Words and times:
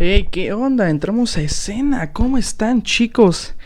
Hey, 0.00 0.28
¿qué 0.30 0.52
onda? 0.52 0.90
Entramos 0.90 1.36
a 1.36 1.42
escena. 1.42 2.12
¿Cómo 2.12 2.38
están, 2.38 2.84
chicos? 2.84 3.56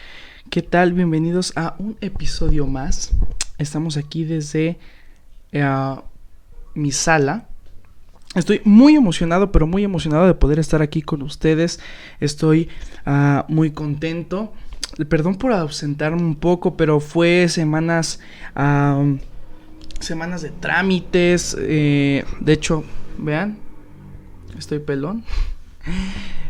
¿Qué 0.48 0.62
tal? 0.62 0.94
Bienvenidos 0.94 1.52
a 1.56 1.74
un 1.78 1.98
episodio 2.00 2.66
más. 2.66 3.12
Estamos 3.58 3.98
aquí 3.98 4.24
desde 4.24 4.78
eh, 5.52 5.96
mi 6.72 6.90
sala. 6.90 7.48
Estoy 8.34 8.62
muy 8.64 8.96
emocionado, 8.96 9.52
pero 9.52 9.66
muy 9.66 9.84
emocionado 9.84 10.26
de 10.26 10.32
poder 10.32 10.58
estar 10.58 10.80
aquí 10.80 11.02
con 11.02 11.20
ustedes. 11.20 11.80
Estoy 12.18 12.70
ah, 13.04 13.44
muy 13.48 13.72
contento. 13.72 14.54
Perdón 15.10 15.34
por 15.34 15.52
ausentarme 15.52 16.22
un 16.22 16.36
poco, 16.36 16.78
pero 16.78 16.98
fue 16.98 17.46
semanas, 17.50 18.20
semanas 20.00 20.40
de 20.40 20.48
trámites. 20.48 21.54
Eh, 21.60 22.24
de 22.40 22.52
hecho, 22.54 22.84
vean, 23.18 23.58
estoy 24.56 24.78
pelón. 24.78 25.24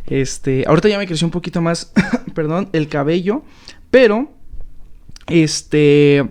Este, 0.07 0.65
ahorita 0.67 0.89
ya 0.89 0.99
me 0.99 1.07
creció 1.07 1.27
un 1.27 1.31
poquito 1.31 1.61
más, 1.61 1.93
perdón, 2.35 2.69
el 2.73 2.89
cabello, 2.89 3.43
pero 3.91 4.31
este 5.27 6.29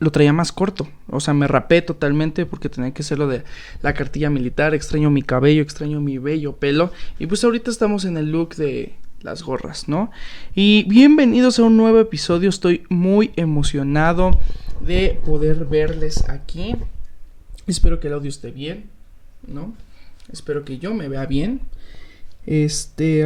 lo 0.00 0.10
traía 0.10 0.32
más 0.32 0.50
corto, 0.50 0.88
o 1.08 1.20
sea, 1.20 1.32
me 1.32 1.46
rapé 1.46 1.80
totalmente 1.80 2.44
porque 2.44 2.68
tenía 2.68 2.92
que 2.92 3.02
hacerlo 3.02 3.28
de 3.28 3.44
la 3.82 3.94
cartilla 3.94 4.30
militar, 4.30 4.74
extraño 4.74 5.10
mi 5.10 5.22
cabello, 5.22 5.62
extraño 5.62 6.00
mi 6.00 6.18
bello 6.18 6.56
pelo 6.56 6.92
y 7.20 7.26
pues 7.26 7.44
ahorita 7.44 7.70
estamos 7.70 8.04
en 8.04 8.16
el 8.16 8.32
look 8.32 8.56
de 8.56 8.94
las 9.22 9.42
gorras, 9.42 9.88
¿no? 9.88 10.10
Y 10.54 10.84
bienvenidos 10.88 11.58
a 11.58 11.62
un 11.62 11.76
nuevo 11.76 12.00
episodio, 12.00 12.48
estoy 12.48 12.84
muy 12.88 13.32
emocionado 13.36 14.32
de 14.80 15.20
poder 15.24 15.64
verles 15.64 16.28
aquí. 16.28 16.74
Espero 17.66 17.98
que 17.98 18.08
el 18.08 18.14
audio 18.14 18.28
esté 18.28 18.50
bien, 18.50 18.84
¿no? 19.46 19.74
Espero 20.32 20.64
que 20.64 20.78
yo 20.78 20.94
me 20.94 21.08
vea 21.08 21.26
bien. 21.26 21.60
Este. 22.46 23.24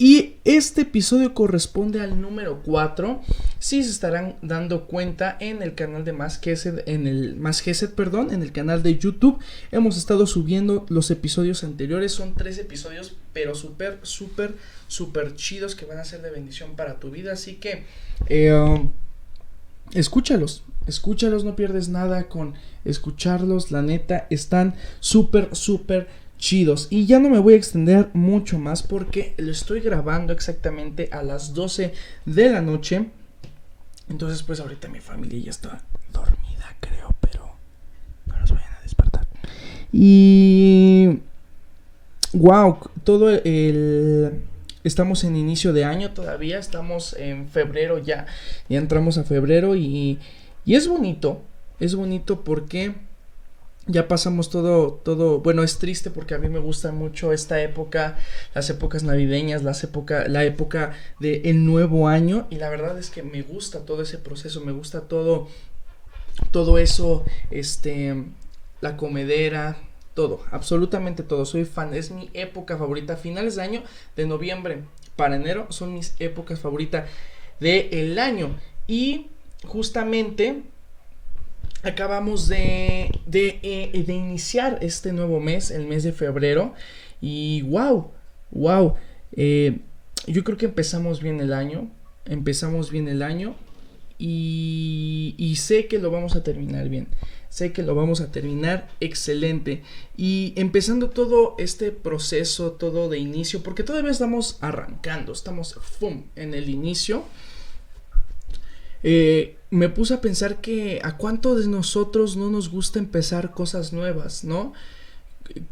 Y 0.00 0.36
este 0.46 0.80
episodio 0.80 1.34
corresponde 1.34 2.00
al 2.00 2.22
número 2.22 2.62
4. 2.62 3.20
Si 3.58 3.84
se 3.84 3.90
estarán 3.90 4.36
dando 4.40 4.86
cuenta 4.86 5.36
en 5.40 5.62
el 5.62 5.74
canal 5.74 6.06
de 6.06 6.14
Más 6.14 6.40
Gesed, 6.40 6.88
en 6.88 7.06
el 7.06 7.36
Más 7.36 7.60
Gesed, 7.60 7.90
perdón, 7.90 8.32
en 8.32 8.42
el 8.42 8.50
canal 8.50 8.82
de 8.82 8.96
YouTube, 8.96 9.38
hemos 9.72 9.98
estado 9.98 10.26
subiendo 10.26 10.86
los 10.88 11.10
episodios 11.10 11.64
anteriores. 11.64 12.12
Son 12.12 12.32
tres 12.32 12.56
episodios, 12.56 13.14
pero 13.34 13.54
súper, 13.54 13.98
súper, 14.00 14.54
súper 14.88 15.34
chidos 15.34 15.74
que 15.74 15.84
van 15.84 15.98
a 15.98 16.04
ser 16.06 16.22
de 16.22 16.30
bendición 16.30 16.76
para 16.76 16.98
tu 16.98 17.10
vida. 17.10 17.34
Así 17.34 17.56
que, 17.56 17.84
eh, 18.30 18.88
escúchalos, 19.92 20.64
escúchalos, 20.86 21.44
no 21.44 21.56
pierdes 21.56 21.88
nada 21.88 22.28
con 22.28 22.54
escucharlos. 22.84 23.70
La 23.70 23.82
neta, 23.82 24.26
están 24.30 24.74
súper, 25.00 25.54
súper 25.54 26.08
chidos. 26.38 26.88
Y 26.90 27.06
ya 27.06 27.20
no 27.20 27.28
me 27.28 27.38
voy 27.38 27.54
a 27.54 27.56
extender 27.56 28.10
mucho 28.14 28.58
más 28.58 28.82
porque 28.82 29.34
lo 29.36 29.52
estoy 29.52 29.80
grabando 29.80 30.32
exactamente 30.32 31.08
a 31.12 31.22
las 31.22 31.54
12 31.54 31.92
de 32.24 32.50
la 32.50 32.60
noche. 32.60 33.10
Entonces 34.08 34.42
pues 34.42 34.58
ahorita 34.58 34.88
mi 34.88 35.00
familia 35.00 35.38
ya 35.38 35.50
está 35.50 35.82
dormida, 36.12 36.76
creo, 36.80 37.14
pero 37.20 37.54
no 38.26 38.40
los 38.40 38.50
vayan 38.50 38.72
a 38.72 38.82
despertar. 38.82 39.26
Y... 39.92 41.20
Wow, 42.32 42.78
todo 43.04 43.30
el... 43.30 44.42
Estamos 44.82 45.24
en 45.24 45.36
inicio 45.36 45.72
de 45.72 45.84
año 45.84 46.12
todavía, 46.12 46.58
estamos 46.58 47.14
en 47.14 47.48
febrero 47.48 47.98
ya, 47.98 48.26
ya 48.68 48.78
entramos 48.78 49.18
a 49.18 49.24
febrero 49.24 49.76
y, 49.76 50.18
y 50.64 50.74
es 50.74 50.88
bonito, 50.88 51.42
es 51.80 51.94
bonito 51.94 52.42
porque 52.44 52.94
ya 53.86 54.08
pasamos 54.08 54.50
todo, 54.50 54.92
todo, 54.92 55.40
bueno, 55.40 55.62
es 55.62 55.78
triste 55.78 56.10
porque 56.10 56.34
a 56.34 56.38
mí 56.38 56.48
me 56.48 56.58
gusta 56.58 56.92
mucho 56.92 57.32
esta 57.32 57.60
época, 57.60 58.18
las 58.54 58.70
épocas 58.70 59.02
navideñas, 59.02 59.62
época, 59.82 60.28
la 60.28 60.44
época 60.44 60.92
del 61.18 61.42
el 61.44 61.64
nuevo 61.64 62.08
año 62.08 62.46
y 62.50 62.56
la 62.56 62.70
verdad 62.70 62.98
es 62.98 63.10
que 63.10 63.22
me 63.22 63.42
gusta 63.42 63.80
todo 63.80 64.02
ese 64.02 64.18
proceso, 64.18 64.60
me 64.60 64.72
gusta 64.72 65.02
todo, 65.02 65.48
todo 66.50 66.78
eso, 66.78 67.24
este, 67.50 68.24
la 68.80 68.96
comedera, 68.96 69.76
todo, 70.20 70.44
absolutamente 70.50 71.22
todo, 71.22 71.46
soy 71.46 71.64
fan, 71.64 71.94
es 71.94 72.10
mi 72.10 72.28
época 72.34 72.76
favorita, 72.76 73.16
finales 73.16 73.56
de 73.56 73.62
año, 73.62 73.82
de 74.16 74.26
noviembre 74.26 74.82
para 75.16 75.36
enero 75.36 75.66
son 75.70 75.94
mis 75.94 76.14
épocas 76.18 76.60
favoritas 76.60 77.08
del 77.58 77.88
el 77.90 78.18
año 78.18 78.54
y 78.86 79.28
justamente 79.66 80.62
acabamos 81.82 82.48
de, 82.48 83.10
de, 83.24 83.60
eh, 83.62 84.04
de, 84.06 84.12
iniciar 84.12 84.78
este 84.82 85.14
nuevo 85.14 85.40
mes, 85.40 85.70
el 85.70 85.86
mes 85.86 86.02
de 86.02 86.12
febrero. 86.12 86.74
Y 87.22 87.62
wow, 87.62 88.10
wow. 88.50 88.94
Eh, 89.32 89.78
yo 90.26 90.44
creo 90.44 90.58
que 90.58 90.66
empezamos 90.66 91.22
bien 91.22 91.40
el 91.40 91.54
año. 91.54 91.90
Empezamos 92.26 92.90
bien 92.90 93.08
el 93.08 93.22
año. 93.22 93.54
Y, 94.18 95.34
y, 95.38 95.56
sé 95.56 95.86
que 95.86 95.98
lo 95.98 96.10
vamos 96.10 96.36
a 96.36 96.42
terminar 96.42 96.90
bien. 96.90 97.08
Sé 97.50 97.72
que 97.72 97.82
lo 97.82 97.96
vamos 97.96 98.20
a 98.20 98.30
terminar 98.30 98.88
excelente. 99.00 99.82
Y 100.16 100.54
empezando 100.56 101.10
todo 101.10 101.56
este 101.58 101.90
proceso, 101.90 102.72
todo 102.72 103.08
de 103.08 103.18
inicio, 103.18 103.62
porque 103.64 103.82
todavía 103.82 104.12
estamos 104.12 104.56
arrancando, 104.60 105.32
estamos 105.32 105.74
¡fum! 105.74 106.22
en 106.36 106.54
el 106.54 106.70
inicio. 106.70 107.24
Eh, 109.02 109.56
me 109.70 109.88
puse 109.88 110.14
a 110.14 110.20
pensar 110.20 110.60
que 110.60 111.00
a 111.02 111.16
cuántos 111.16 111.60
de 111.60 111.68
nosotros 111.68 112.36
no 112.36 112.50
nos 112.50 112.70
gusta 112.70 113.00
empezar 113.00 113.50
cosas 113.50 113.92
nuevas, 113.92 114.44
¿no? 114.44 114.72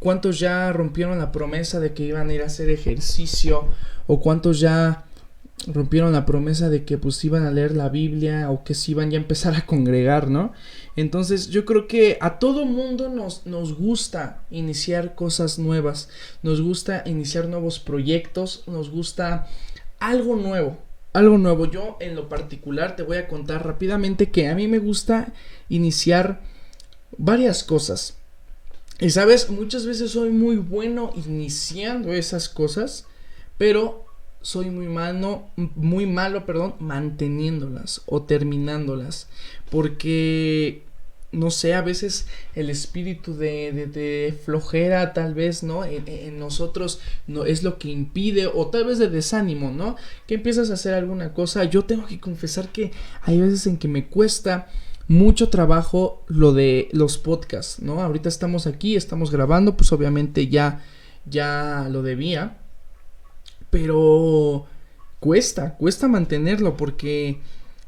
¿Cuántos 0.00 0.40
ya 0.40 0.72
rompieron 0.72 1.18
la 1.18 1.30
promesa 1.30 1.78
de 1.78 1.94
que 1.94 2.02
iban 2.02 2.28
a 2.28 2.34
ir 2.34 2.42
a 2.42 2.46
hacer 2.46 2.70
ejercicio? 2.70 3.68
¿O 4.08 4.20
cuántos 4.20 4.58
ya 4.58 5.07
rompieron 5.66 6.12
la 6.12 6.24
promesa 6.24 6.68
de 6.68 6.84
que 6.84 6.98
pues 6.98 7.24
iban 7.24 7.44
a 7.44 7.50
leer 7.50 7.74
la 7.74 7.88
Biblia 7.88 8.50
o 8.50 8.64
que 8.64 8.74
se 8.74 8.92
iban 8.92 9.10
ya 9.10 9.18
a 9.18 9.22
empezar 9.22 9.54
a 9.54 9.66
congregar, 9.66 10.28
¿no? 10.28 10.52
Entonces 10.96 11.48
yo 11.48 11.64
creo 11.64 11.86
que 11.88 12.18
a 12.20 12.38
todo 12.38 12.64
mundo 12.64 13.08
nos, 13.08 13.46
nos 13.46 13.76
gusta 13.76 14.42
iniciar 14.50 15.14
cosas 15.14 15.58
nuevas, 15.58 16.08
nos 16.42 16.60
gusta 16.60 17.02
iniciar 17.06 17.46
nuevos 17.46 17.78
proyectos, 17.80 18.64
nos 18.66 18.90
gusta 18.90 19.48
algo 19.98 20.36
nuevo, 20.36 20.78
algo 21.12 21.38
nuevo. 21.38 21.66
Yo 21.66 21.96
en 22.00 22.14
lo 22.14 22.28
particular 22.28 22.96
te 22.96 23.02
voy 23.02 23.18
a 23.18 23.28
contar 23.28 23.66
rápidamente 23.66 24.30
que 24.30 24.48
a 24.48 24.54
mí 24.54 24.68
me 24.68 24.78
gusta 24.78 25.32
iniciar 25.68 26.40
varias 27.16 27.64
cosas. 27.64 28.16
Y 29.00 29.10
sabes, 29.10 29.50
muchas 29.50 29.86
veces 29.86 30.10
soy 30.10 30.30
muy 30.30 30.56
bueno 30.56 31.12
iniciando 31.14 32.12
esas 32.12 32.48
cosas, 32.48 33.06
pero 33.56 34.07
soy 34.48 34.70
muy 34.70 34.86
malo, 34.86 35.42
muy 35.56 36.06
malo, 36.06 36.46
perdón, 36.46 36.74
manteniéndolas 36.78 38.00
o 38.06 38.22
terminándolas, 38.22 39.28
porque 39.70 40.84
no 41.32 41.50
sé, 41.50 41.74
a 41.74 41.82
veces 41.82 42.28
el 42.54 42.70
espíritu 42.70 43.34
de, 43.36 43.88
de, 43.92 44.34
flojera 44.46 45.12
tal 45.12 45.34
vez, 45.34 45.62
¿no? 45.62 45.84
En, 45.84 46.38
nosotros 46.38 46.98
no 47.26 47.44
es 47.44 47.62
lo 47.62 47.78
que 47.78 47.90
impide 47.90 48.46
o 48.46 48.68
tal 48.68 48.86
vez 48.86 48.98
de 48.98 49.10
desánimo, 49.10 49.70
¿no? 49.70 49.96
Que 50.26 50.36
empiezas 50.36 50.70
a 50.70 50.74
hacer 50.74 50.94
alguna 50.94 51.34
cosa. 51.34 51.64
Yo 51.64 51.84
tengo 51.84 52.06
que 52.06 52.18
confesar 52.18 52.70
que 52.70 52.92
hay 53.20 53.38
veces 53.38 53.66
en 53.66 53.76
que 53.76 53.88
me 53.88 54.06
cuesta 54.06 54.68
mucho 55.08 55.50
trabajo 55.50 56.24
lo 56.26 56.54
de 56.54 56.88
los 56.92 57.18
podcasts, 57.18 57.82
¿no? 57.82 58.00
Ahorita 58.00 58.30
estamos 58.30 58.66
aquí, 58.66 58.96
estamos 58.96 59.30
grabando, 59.30 59.76
pues 59.76 59.92
obviamente 59.92 60.48
ya, 60.48 60.82
ya 61.26 61.86
lo 61.90 62.02
debía, 62.02 62.56
pero 63.70 64.66
cuesta, 65.20 65.74
cuesta 65.76 66.08
mantenerlo 66.08 66.76
porque 66.76 67.40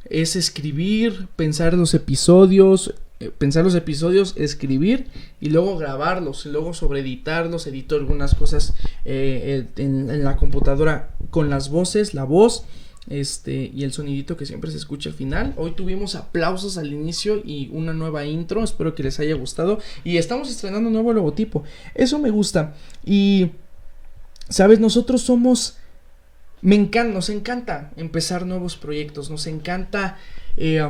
es 0.04 0.36
escribir, 0.36 1.28
pensar 1.36 1.74
los 1.74 1.94
episodios, 1.94 2.94
eh, 3.20 3.30
pensar 3.36 3.64
los 3.64 3.74
episodios, 3.74 4.34
escribir 4.36 5.06
y 5.40 5.50
luego 5.50 5.76
grabarlos, 5.76 6.46
y 6.46 6.48
luego 6.48 6.72
sobre 6.74 7.00
editarlos, 7.00 7.66
edito 7.66 7.96
algunas 7.96 8.34
cosas 8.34 8.74
eh, 9.04 9.66
en, 9.76 10.24
la 10.24 10.36
computadora 10.36 11.10
con 11.30 11.50
las 11.50 11.70
voces, 11.70 12.14
la 12.14 12.24
voz 12.24 12.64
este 13.08 13.70
y 13.74 13.84
el 13.84 13.92
sonidito 13.92 14.36
que 14.36 14.46
siempre 14.46 14.70
se 14.70 14.76
escucha 14.78 15.10
al 15.10 15.14
final. 15.14 15.54
Hoy 15.56 15.72
tuvimos 15.72 16.14
aplausos 16.14 16.78
al 16.78 16.92
inicio 16.92 17.42
y 17.44 17.68
una 17.72 17.92
nueva 17.92 18.24
intro, 18.24 18.64
espero 18.64 18.94
que 18.94 19.02
les 19.02 19.20
haya 19.20 19.34
gustado 19.34 19.78
y 20.02 20.16
estamos 20.16 20.50
estrenando 20.50 20.88
un 20.88 20.94
nuevo 20.94 21.12
logotipo. 21.12 21.62
Eso 21.94 22.18
me 22.18 22.30
gusta 22.30 22.74
y 23.04 23.50
sabes, 24.50 24.80
nosotros 24.80 25.22
somos 25.22 25.78
me 26.62 26.76
encanta, 26.76 27.14
nos 27.14 27.30
encanta 27.30 27.90
empezar 27.96 28.44
nuevos 28.44 28.76
proyectos, 28.76 29.30
nos 29.30 29.46
encanta 29.46 30.18
eh, 30.56 30.86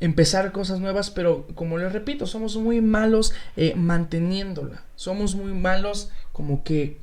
empezar 0.00 0.52
cosas 0.52 0.80
nuevas, 0.80 1.10
pero 1.10 1.46
como 1.54 1.78
les 1.78 1.92
repito, 1.92 2.26
somos 2.26 2.56
muy 2.56 2.80
malos 2.80 3.32
eh, 3.56 3.74
manteniéndola, 3.76 4.82
somos 4.96 5.36
muy 5.36 5.52
malos 5.52 6.10
como 6.32 6.64
que 6.64 6.98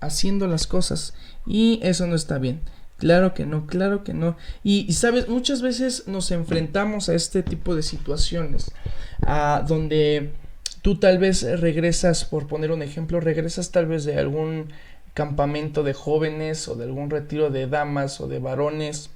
haciendo 0.00 0.46
las 0.46 0.66
cosas 0.66 1.14
y 1.44 1.80
eso 1.82 2.06
no 2.06 2.14
está 2.14 2.38
bien. 2.38 2.60
Claro 2.98 3.34
que 3.34 3.44
no, 3.44 3.66
claro 3.66 4.04
que 4.04 4.14
no. 4.14 4.38
Y, 4.62 4.90
sabes, 4.94 5.28
muchas 5.28 5.60
veces 5.60 6.04
nos 6.06 6.30
enfrentamos 6.30 7.10
a 7.10 7.14
este 7.14 7.42
tipo 7.42 7.74
de 7.74 7.82
situaciones, 7.82 8.70
donde 9.68 10.32
tú 10.86 10.94
tal 10.94 11.18
vez 11.18 11.42
regresas, 11.58 12.24
por 12.24 12.46
poner 12.46 12.70
un 12.70 12.80
ejemplo, 12.80 13.18
regresas 13.18 13.72
tal 13.72 13.86
vez 13.86 14.04
de 14.04 14.20
algún 14.20 14.66
campamento 15.14 15.82
de 15.82 15.94
jóvenes 15.94 16.68
o 16.68 16.76
de 16.76 16.84
algún 16.84 17.10
retiro 17.10 17.50
de 17.50 17.66
damas 17.66 18.20
o 18.20 18.28
de 18.28 18.38
varones. 18.38 19.10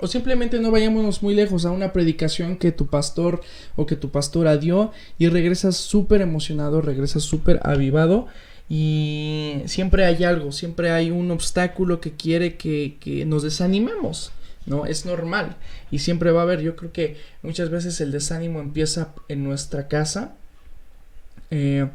O 0.00 0.06
simplemente 0.06 0.60
no 0.60 0.70
vayámonos 0.70 1.20
muy 1.20 1.34
lejos 1.34 1.66
a 1.66 1.72
una 1.72 1.92
predicación 1.92 2.58
que 2.58 2.70
tu 2.70 2.86
pastor 2.86 3.40
o 3.74 3.86
que 3.86 3.96
tu 3.96 4.10
pastora 4.10 4.56
dio 4.56 4.92
y 5.18 5.26
regresas 5.26 5.76
súper 5.76 6.20
emocionado, 6.20 6.80
regresas 6.80 7.24
súper 7.24 7.58
avivado 7.64 8.28
y 8.68 9.62
siempre 9.66 10.04
hay 10.04 10.22
algo, 10.22 10.52
siempre 10.52 10.92
hay 10.92 11.10
un 11.10 11.28
obstáculo 11.32 12.00
que 12.00 12.12
quiere 12.12 12.56
que, 12.56 12.98
que 13.00 13.24
nos 13.24 13.42
desanimemos. 13.42 14.30
¿no? 14.64 14.86
Es 14.86 15.06
normal 15.06 15.56
y 15.90 15.98
siempre 15.98 16.30
va 16.30 16.42
a 16.42 16.44
haber, 16.44 16.60
yo 16.60 16.76
creo 16.76 16.92
que 16.92 17.16
muchas 17.42 17.68
veces 17.70 18.00
el 18.00 18.12
desánimo 18.12 18.60
empieza 18.60 19.12
en 19.26 19.42
nuestra 19.42 19.88
casa, 19.88 20.36
eh, 21.50 21.88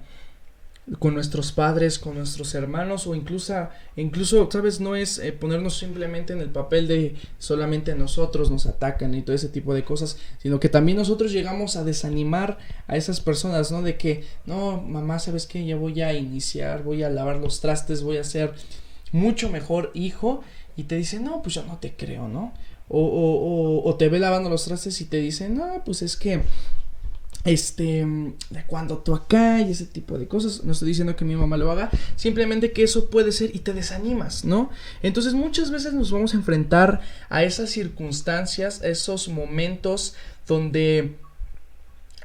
con 0.98 1.14
nuestros 1.14 1.52
padres, 1.52 2.00
con 2.00 2.16
nuestros 2.16 2.56
hermanos 2.56 3.06
o 3.06 3.14
incluso, 3.14 3.68
incluso 3.96 4.50
sabes, 4.52 4.80
no 4.80 4.96
es 4.96 5.20
eh, 5.20 5.32
ponernos 5.32 5.78
simplemente 5.78 6.34
en 6.34 6.40
el 6.40 6.50
papel 6.50 6.88
de 6.88 7.16
solamente 7.38 7.94
nosotros 7.94 8.50
nos 8.50 8.66
atacan 8.66 9.14
y 9.14 9.22
todo 9.22 9.36
ese 9.36 9.50
tipo 9.50 9.74
de 9.74 9.84
cosas, 9.84 10.18
sino 10.40 10.60
que 10.60 10.70
también 10.70 10.98
nosotros 10.98 11.32
llegamos 11.32 11.76
a 11.76 11.84
desanimar 11.84 12.58
a 12.88 12.98
esas 12.98 13.20
personas, 13.20 13.72
¿no? 13.72 13.84
De 13.84 13.98
que, 13.98 14.24
no, 14.46 14.82
mamá, 14.82 15.20
¿sabes 15.20 15.46
qué? 15.46 15.64
Ya 15.66 15.76
voy 15.76 16.02
a 16.02 16.14
iniciar, 16.14 16.84
voy 16.84 17.04
a 17.04 17.10
lavar 17.10 17.38
los 17.38 17.62
trastes, 17.62 18.02
voy 18.02 18.18
a 18.18 18.24
ser 18.24 18.54
mucho 19.12 19.50
mejor 19.50 19.92
hijo 19.94 20.42
y 20.76 20.84
te 20.84 20.96
dice, 20.96 21.20
no, 21.20 21.42
pues 21.42 21.56
yo 21.56 21.64
no 21.66 21.78
te 21.78 21.96
creo, 21.96 22.28
¿no? 22.28 22.54
O, 22.88 23.00
o, 23.00 23.88
o, 23.88 23.96
te 23.98 24.10
ve 24.10 24.18
lavando 24.18 24.50
los 24.50 24.66
trastes 24.66 25.00
y 25.02 25.06
te 25.06 25.18
dice, 25.18 25.48
no, 25.48 25.84
pues 25.86 26.02
es 26.02 26.18
que, 26.18 26.42
este, 27.46 28.06
de 28.50 28.64
cuando 28.68 28.98
tú 28.98 29.16
acá 29.16 29.62
y 29.62 29.72
ese 29.72 29.86
tipo 29.86 30.18
de 30.18 30.28
cosas, 30.28 30.64
no 30.64 30.74
estoy 30.74 30.90
diciendo 30.90 31.16
que 31.16 31.26
mi 31.26 31.36
mamá 31.36 31.58
lo 31.58 31.72
haga, 31.72 31.90
simplemente 32.16 32.72
que 32.72 32.84
eso 32.84 33.10
puede 33.10 33.32
ser 33.32 33.56
y 33.56 33.60
te 33.60 33.74
desanimas, 33.74 34.46
¿no? 34.46 34.70
Entonces 35.02 35.34
muchas 35.34 35.72
veces 35.72 35.94
nos 35.94 36.12
vamos 36.12 36.34
a 36.34 36.38
enfrentar 36.38 37.02
a 37.30 37.44
esas 37.44 37.70
circunstancias, 37.70 38.82
a 38.82 38.88
esos 38.88 39.30
momentos 39.30 40.16
donde 40.48 41.16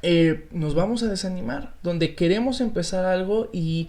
eh, 0.07 0.45
nos 0.51 0.75
vamos 0.75 1.03
a 1.03 1.09
desanimar, 1.09 1.73
donde 1.83 2.15
queremos 2.15 2.61
empezar 2.61 3.07
algo 3.07 3.49
y, 3.55 3.89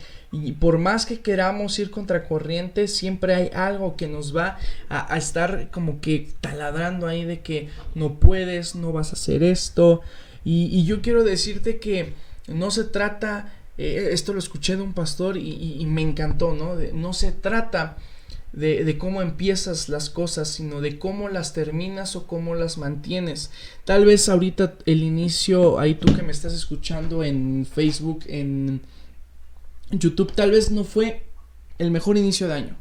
por 0.61 0.77
más 0.77 1.05
que 1.05 1.19
queramos 1.19 1.77
ir 1.77 1.91
contra 1.91 2.25
corriente, 2.25 2.87
siempre 2.87 3.35
hay 3.35 3.51
algo 3.53 3.97
que 3.97 4.07
nos 4.07 4.33
va 4.33 4.57
a, 4.87 5.17
estar 5.17 5.69
como 5.71 5.99
que 5.99 6.29
taladrando 6.39 7.07
ahí 7.07 7.25
de 7.25 7.41
que 7.41 7.67
no 7.95 8.17
puedes, 8.17 8.75
no 8.75 8.93
vas 8.93 9.09
a 9.09 9.15
hacer 9.17 9.43
esto. 9.43 10.03
Y, 10.45 10.85
yo 10.85 11.01
quiero 11.01 11.23
decirte 11.23 11.79
que 11.79 12.13
no 12.47 12.69
se 12.71 12.83
trata, 12.85 13.53
eh, 13.77 14.09
esto 14.11 14.31
lo 14.31 14.39
escuché 14.39 14.75
de 14.75 14.83
un 14.83 14.93
pastor 14.93 15.37
y, 15.37 15.83
me 15.87 16.03
encantó, 16.03 16.53
¿no? 16.53 16.75
no 16.93 17.13
se 17.13 17.31
trata 17.31 17.97
de, 18.55 18.97
cómo 18.97 19.21
empiezas 19.21 19.89
las 19.89 20.09
cosas, 20.09 20.47
sino 20.47 20.79
de 20.79 20.97
cómo 20.97 21.27
las 21.29 21.53
terminas 21.53 22.15
o 22.15 22.25
cómo 22.25 22.55
las 22.55 22.77
mantienes. 22.77 23.51
Tal 23.83 24.05
vez 24.05 24.29
ahorita 24.29 24.75
el 24.85 25.03
inicio, 25.03 25.77
ahí 25.79 25.95
tú 25.95 26.15
que 26.15 26.21
me 26.21 26.31
estás 26.31 26.53
escuchando 26.53 27.23
en 27.23 27.65
Facebook, 27.65 28.23
en 28.27 28.81
YouTube, 29.91 30.31
tal 30.33 30.51
vez 30.51 30.71
no 30.71 30.83
fue 30.83 31.23
el 31.77 31.91
mejor 31.91 32.17
inicio 32.17 32.47
de 32.47 32.53
año. 32.53 32.77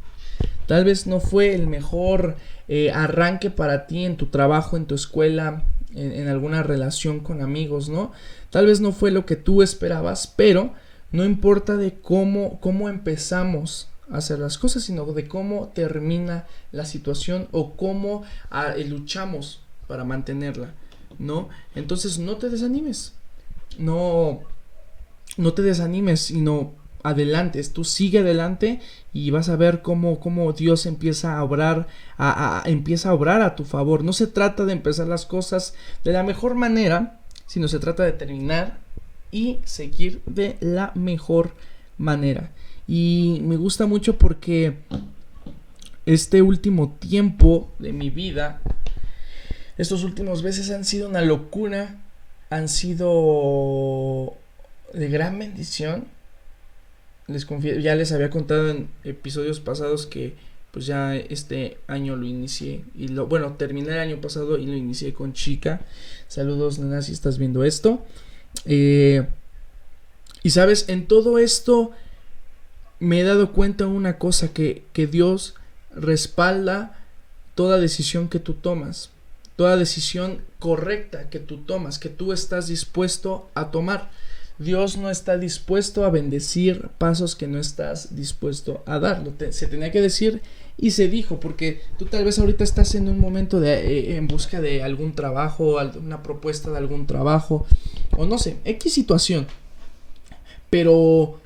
Tal 0.67 0.84
vez 0.84 1.06
no 1.06 1.20
fue 1.20 1.55
el 1.55 1.67
mejor 1.67 2.37
eh, 2.69 2.90
arranque 2.90 3.50
para 3.50 3.87
ti 3.87 4.05
en 4.05 4.17
tu 4.17 4.26
trabajo, 4.26 4.76
en 4.76 4.87
tu 4.87 4.94
escuela, 4.94 5.64
en, 5.94 6.29
alguna 6.29 6.62
relación 6.62 7.20
con 7.20 7.43
amigos, 7.43 7.88
¿no? 7.88 8.12
Tal 8.50 8.67
vez 8.67 8.81
no 8.81 8.93
fue 8.93 9.11
lo 9.11 9.26
que 9.26 9.37
tú 9.37 9.62
esperabas, 9.62 10.26
pero 10.26 10.73
no 11.12 11.25
importa 11.25 11.76
de 11.76 11.94
cómo, 11.94 12.61
cómo 12.61 12.88
empezamos 12.88 13.88
hacer 14.12 14.38
las 14.38 14.58
cosas, 14.58 14.85
sino 14.85 15.05
de 15.06 15.29
cómo 15.29 15.73
termina 15.75 16.46
la 16.73 16.85
situación 16.85 17.49
o 17.52 17.73
cómo 17.73 18.23
ah, 18.50 18.75
eh, 18.76 18.85
luchamos 18.85 19.61
para 19.87 20.05
mantenerla, 20.05 20.75
¿no? 21.19 21.49
Entonces 21.75 22.19
no 22.19 22.37
te 22.37 22.49
desanimes, 22.49 23.14
no, 23.79 24.41
no 25.37 25.52
te 25.55 25.62
desanimes, 25.62 26.20
sino 26.20 26.73
adelante, 27.04 27.62
tú 27.64 27.84
sigue 27.84 28.20
adelante 28.20 28.80
y 29.12 29.30
vas 29.30 29.48
a 29.48 29.56
ver 29.56 29.82
cómo, 29.82 30.18
cómo 30.18 30.52
Dios 30.52 30.86
empieza 30.86 31.36
a 31.36 31.44
obrar, 31.44 31.86
a, 32.18 32.62
empieza 32.66 33.10
a 33.10 33.14
obrar 33.14 33.42
a 33.42 33.54
tu 33.54 33.64
favor. 33.64 34.02
No 34.02 34.12
se 34.12 34.26
trata 34.26 34.64
de 34.64 34.72
empezar 34.72 35.06
las 35.06 35.26
cosas 35.26 35.74
de 36.02 36.12
la 36.12 36.24
mejor 36.24 36.54
manera, 36.56 37.20
sino 37.46 37.68
se 37.68 37.78
trata 37.78 38.02
de 38.02 38.12
terminar 38.12 38.78
y 39.30 39.58
seguir 39.64 40.22
de 40.26 40.56
la 40.60 40.92
mejor 40.94 41.52
manera. 41.98 42.50
Y 42.88 43.40
me 43.42 43.56
gusta 43.56 43.86
mucho 43.86 44.16
porque 44.16 44.78
este 46.06 46.40
último 46.40 46.96
tiempo 46.98 47.70
de 47.78 47.92
mi 47.92 48.08
vida, 48.08 48.62
estos 49.76 50.04
últimos 50.04 50.42
meses 50.42 50.70
han 50.70 50.84
sido 50.86 51.08
una 51.08 51.20
locura, 51.20 52.00
han 52.48 52.68
sido 52.68 54.34
de 54.94 55.08
gran 55.08 55.38
bendición. 55.38 56.06
Les 57.26 57.46
ya 57.82 57.94
les 57.94 58.12
había 58.12 58.30
contado 58.30 58.70
en 58.70 58.88
episodios 59.02 59.60
pasados 59.60 60.06
que 60.06 60.34
pues 60.74 60.86
ya 60.86 61.14
este 61.14 61.78
año 61.86 62.16
lo 62.16 62.26
inicié 62.26 62.84
y 62.96 63.06
lo 63.06 63.28
bueno, 63.28 63.52
terminé 63.52 63.92
el 63.92 63.98
año 64.00 64.20
pasado 64.20 64.58
y 64.58 64.66
lo 64.66 64.74
inicié 64.74 65.14
con 65.14 65.32
chica. 65.32 65.82
Saludos, 66.26 66.80
nena, 66.80 67.00
si 67.00 67.12
estás 67.12 67.38
viendo 67.38 67.64
esto. 67.64 68.04
Eh, 68.66 69.24
y 70.42 70.50
sabes, 70.50 70.88
en 70.88 71.06
todo 71.06 71.38
esto 71.38 71.92
me 72.98 73.20
he 73.20 73.24
dado 73.24 73.52
cuenta 73.52 73.86
una 73.86 74.18
cosa, 74.18 74.52
que, 74.52 74.84
que 74.92 75.06
Dios 75.06 75.54
respalda 75.94 76.98
toda 77.54 77.78
decisión 77.78 78.28
que 78.28 78.40
tú 78.40 78.54
tomas, 78.54 79.10
toda 79.56 79.76
decisión 79.76 80.42
correcta 80.58 81.31
que 81.31 81.38
tú 81.38 81.58
tomas, 81.58 81.98
que 81.98 82.08
tú 82.08 82.32
estás 82.32 82.66
dispuesto 82.66 83.48
a 83.54 83.70
tomar. 83.70 84.10
Dios 84.58 84.96
no 84.96 85.11
está 85.11 85.37
dispuesto 85.37 86.05
a 86.05 86.11
bendecir 86.11 86.89
pasos 86.99 87.34
que 87.34 87.49
no 87.49 87.58
estás 87.58 88.15
dispuesto 88.15 88.82
a 88.87 88.99
dar. 88.99 89.23
se 89.51 89.67
tenía 89.67 89.91
que 89.91 90.01
decir 90.01 90.43
y 90.77 90.93
se 90.93 91.08
dijo, 91.08 91.41
porque 91.41 91.81
tú 91.99 92.06
tal 92.06 92.25
vez 92.25 92.39
ahorita 92.39 92.65
estás 92.65 92.94
en 92.94 93.08
un 93.08 93.20
momento 93.20 93.61
de, 93.61 93.75
eh, 93.75 94.17
en 94.17 94.27
busca 94.27 94.61
de 94.61 94.82
algún 94.82 95.15
trabajo, 95.15 95.79
una 96.01 96.23
propuesta 96.23 96.70
de 96.70 96.79
algún 96.79 97.06
trabajo, 97.06 97.67
o 98.17 98.27
no 98.27 98.39
sé, 98.39 98.56
X 98.65 98.93
situación. 98.93 99.46
Pero 100.70 101.39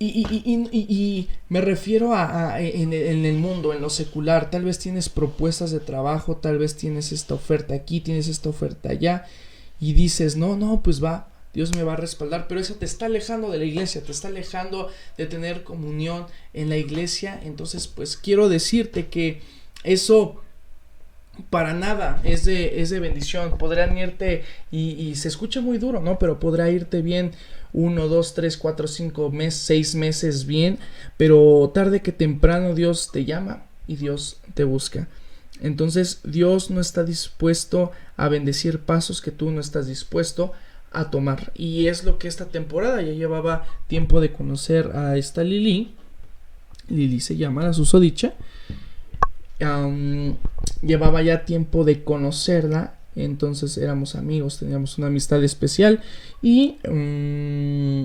y, 0.00 0.24
y, 0.30 0.68
y, 0.72 1.28
me 1.48 1.60
refiero 1.60 2.14
a, 2.14 2.60
en, 2.60 2.92
el 2.92 3.36
mundo, 3.36 3.74
en 3.74 3.80
lo 3.80 3.90
secular, 3.90 4.48
tal 4.48 4.64
vez 4.64 4.78
tienes 4.78 5.08
propuestas 5.08 5.72
de 5.72 5.80
trabajo, 5.80 6.36
tal 6.36 6.58
vez 6.58 6.76
tienes 6.76 7.10
esta 7.10 7.34
oferta 7.34 7.74
aquí, 7.74 8.00
tienes 8.00 8.28
esta 8.28 8.48
oferta 8.48 8.90
allá, 8.90 9.26
y 9.80 9.92
dices, 9.92 10.36
no, 10.36 10.56
no, 10.56 10.82
pues 10.82 11.02
va, 11.02 11.28
Dios 11.54 11.74
me 11.74 11.82
va 11.82 11.94
a 11.94 11.96
respaldar, 11.96 12.46
pero 12.48 12.60
eso 12.60 12.74
te 12.74 12.84
está 12.84 13.06
alejando 13.06 13.50
de 13.50 13.58
la 13.58 13.64
iglesia, 13.64 14.02
te 14.02 14.12
está 14.12 14.28
alejando 14.28 14.90
de 15.16 15.26
tener 15.26 15.64
comunión 15.64 16.26
en 16.54 16.68
la 16.68 16.76
iglesia, 16.76 17.40
entonces 17.42 17.88
pues 17.88 18.16
quiero 18.16 18.48
decirte 18.48 19.06
que 19.06 19.40
eso 19.84 20.42
para 21.50 21.72
nada 21.72 22.20
es 22.24 22.44
de, 22.44 22.80
es 22.80 22.90
de 22.90 23.00
bendición, 23.00 23.58
podrán 23.58 23.96
irte, 23.96 24.44
y, 24.70 24.90
y 24.92 25.14
se 25.14 25.28
escucha 25.28 25.60
muy 25.60 25.78
duro, 25.78 26.00
¿no? 26.00 26.18
Pero 26.18 26.40
podrá 26.40 26.70
irte 26.70 27.00
bien 27.00 27.32
uno, 27.72 28.08
dos, 28.08 28.34
tres, 28.34 28.56
cuatro, 28.56 28.88
cinco 28.88 29.30
meses, 29.30 29.60
seis 29.60 29.94
meses 29.94 30.46
bien, 30.46 30.78
pero 31.16 31.70
tarde 31.72 32.00
que 32.02 32.12
temprano 32.12 32.74
Dios 32.74 33.10
te 33.12 33.24
llama 33.24 33.62
y 33.86 33.96
Dios 33.96 34.38
te 34.54 34.64
busca. 34.64 35.08
Entonces 35.60 36.20
Dios 36.24 36.70
no 36.70 36.80
está 36.80 37.04
dispuesto 37.04 37.92
a 38.16 38.28
bendecir 38.28 38.80
pasos 38.80 39.20
que 39.20 39.30
tú 39.30 39.50
no 39.50 39.60
estás 39.60 39.86
dispuesto 39.86 40.52
a 40.92 41.10
tomar. 41.10 41.52
Y 41.54 41.88
es 41.88 42.04
lo 42.04 42.18
que 42.18 42.28
esta 42.28 42.46
temporada 42.46 43.02
ya 43.02 43.12
llevaba 43.12 43.66
tiempo 43.86 44.20
de 44.20 44.32
conocer 44.32 44.96
a 44.96 45.16
esta 45.16 45.42
Lili. 45.44 45.94
Lili 46.88 47.20
se 47.20 47.36
llama 47.36 47.64
la 47.64 47.72
susodicha. 47.72 48.34
llevaba 50.82 51.22
ya 51.22 51.44
tiempo 51.44 51.84
de 51.84 52.04
conocerla 52.04 52.98
entonces 53.24 53.76
éramos 53.78 54.14
amigos, 54.14 54.58
teníamos 54.58 54.98
una 54.98 55.08
amistad 55.08 55.42
especial 55.42 56.00
y 56.40 56.76
mm, 56.88 58.04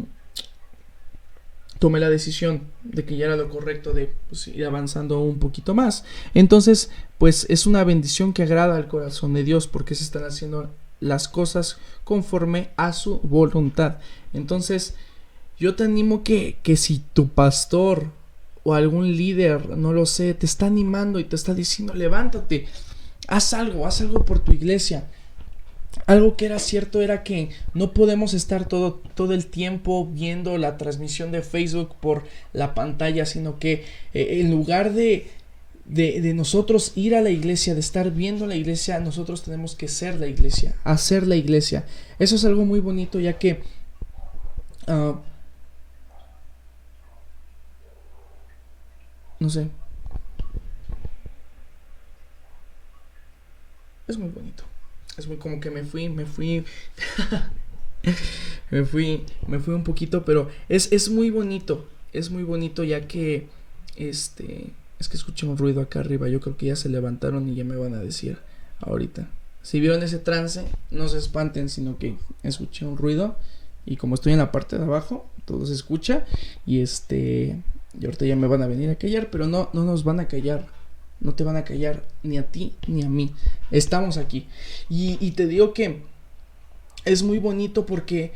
tomé 1.79 1.99
la 1.99 2.09
decisión 2.09 2.61
de 2.83 3.05
que 3.05 3.17
ya 3.17 3.25
era 3.25 3.35
lo 3.35 3.49
correcto 3.49 3.93
de 3.93 4.13
pues, 4.29 4.47
ir 4.47 4.65
avanzando 4.65 5.19
un 5.19 5.39
poquito 5.39 5.73
más. 5.73 6.05
Entonces, 6.33 6.89
pues 7.17 7.45
es 7.49 7.65
una 7.65 7.83
bendición 7.83 8.33
que 8.33 8.43
agrada 8.43 8.75
al 8.75 8.87
corazón 8.87 9.33
de 9.33 9.43
Dios 9.43 9.67
porque 9.67 9.95
se 9.95 10.03
están 10.03 10.23
haciendo 10.23 10.69
las 10.99 11.27
cosas 11.27 11.77
conforme 12.03 12.69
a 12.77 12.93
su 12.93 13.19
voluntad. 13.19 13.97
Entonces, 14.33 14.95
yo 15.57 15.75
te 15.75 15.83
animo 15.83 16.23
que, 16.23 16.57
que 16.63 16.77
si 16.77 17.03
tu 17.13 17.29
pastor 17.29 18.07
o 18.63 18.73
algún 18.73 19.15
líder, 19.15 19.77
no 19.77 19.93
lo 19.93 20.05
sé, 20.05 20.33
te 20.33 20.45
está 20.45 20.65
animando 20.65 21.19
y 21.19 21.25
te 21.25 21.35
está 21.35 21.53
diciendo, 21.53 21.93
levántate, 21.93 22.67
haz 23.27 23.53
algo, 23.53 23.85
haz 23.85 24.01
algo 24.01 24.23
por 24.25 24.39
tu 24.39 24.53
iglesia. 24.53 25.09
Algo 26.05 26.35
que 26.35 26.45
era 26.45 26.59
cierto 26.59 27.01
era 27.01 27.23
que 27.23 27.49
no 27.73 27.93
podemos 27.93 28.33
estar 28.33 28.67
todo, 28.67 29.01
todo 29.15 29.33
el 29.33 29.47
tiempo 29.47 30.05
viendo 30.05 30.57
la 30.57 30.77
transmisión 30.77 31.31
de 31.31 31.41
Facebook 31.41 31.95
por 31.99 32.23
la 32.51 32.73
pantalla, 32.73 33.25
sino 33.25 33.59
que 33.59 33.85
eh, 34.13 34.41
en 34.41 34.51
lugar 34.51 34.93
de, 34.93 35.27
de, 35.85 36.33
nosotros 36.33 36.93
ir 36.95 37.15
a 37.15 37.21
la 37.21 37.29
iglesia, 37.29 37.73
de 37.73 37.79
estar 37.79 38.11
viendo 38.11 38.47
la 38.47 38.55
iglesia, 38.55 38.99
nosotros 38.99 39.43
tenemos 39.43 39.75
que 39.75 39.87
ser 39.87 40.19
la 40.19 40.27
iglesia, 40.27 40.75
hacer 40.83 41.27
la 41.27 41.35
iglesia. 41.35 41.85
Eso 42.19 42.35
es 42.35 42.45
algo 42.45 42.65
muy 42.65 42.79
bonito 42.79 43.19
ya 43.19 43.37
que... 43.37 43.61
Ah, 44.87 45.19
no 49.39 49.49
sé. 49.49 49.67
Es 54.07 54.17
muy 54.17 54.29
bonito 54.29 54.63
es 55.17 55.27
muy 55.27 55.37
como 55.37 55.59
que 55.59 55.69
me 55.69 55.83
fui, 55.83 56.09
me 56.09 56.25
fui, 56.25 56.63
me 58.71 58.85
fui, 58.85 59.23
me 59.47 59.59
fui 59.59 59.73
un 59.73 59.83
poquito, 59.83 60.25
pero 60.25 60.49
es, 60.69 60.91
es 60.91 61.09
muy 61.09 61.29
bonito, 61.29 61.87
es 62.11 62.29
muy 62.31 62.43
bonito 62.43 62.83
ya 62.83 63.07
que, 63.07 63.47
este, 63.95 64.71
es 64.99 65.09
que 65.09 65.17
escuché 65.17 65.45
un 65.45 65.57
ruido 65.57 65.81
acá 65.81 65.99
arriba, 65.99 66.27
yo 66.29 66.39
creo 66.39 66.57
que 66.57 66.67
ya 66.67 66.75
se 66.75 66.89
levantaron 66.89 67.47
y 67.47 67.55
ya 67.55 67.63
me 67.63 67.75
van 67.75 67.93
a 67.93 67.99
decir 67.99 68.37
ahorita. 68.79 69.29
Si 69.61 69.79
vieron 69.79 70.03
ese 70.03 70.19
trance, 70.19 70.65
no 70.91 71.07
se 71.07 71.17
espanten, 71.17 71.69
sino 71.69 71.97
que 71.97 72.17
escuché 72.43 72.85
un 72.85 72.97
ruido 72.97 73.37
y 73.85 73.97
como 73.97 74.15
estoy 74.15 74.33
en 74.33 74.39
la 74.39 74.51
parte 74.51 74.77
de 74.77 74.83
abajo, 74.83 75.29
todo 75.45 75.65
se 75.65 75.73
escucha 75.73 76.25
y 76.65 76.79
este, 76.79 77.61
y 77.99 78.05
ahorita 78.05 78.25
ya 78.25 78.35
me 78.35 78.47
van 78.47 78.61
a 78.61 78.67
venir 78.67 78.89
a 78.89 78.95
callar, 78.95 79.29
pero 79.31 79.47
no, 79.47 79.69
no 79.73 79.83
nos 79.83 80.03
van 80.03 80.19
a 80.19 80.27
callar 80.27 80.67
no 81.23 81.33
te 81.33 81.43
van 81.43 81.55
a 81.55 81.63
callar 81.63 82.03
ni 82.21 82.37
a 82.37 82.45
ti 82.45 82.73
ni 82.87 83.01
a 83.03 83.09
mí. 83.09 83.31
Estamos 83.71 84.17
aquí. 84.17 84.47
Y, 84.89 85.31
te 85.31 85.47
digo 85.47 85.73
que 85.73 86.01
es 87.05 87.23
muy 87.23 87.39
bonito 87.39 87.85
porque 87.85 88.33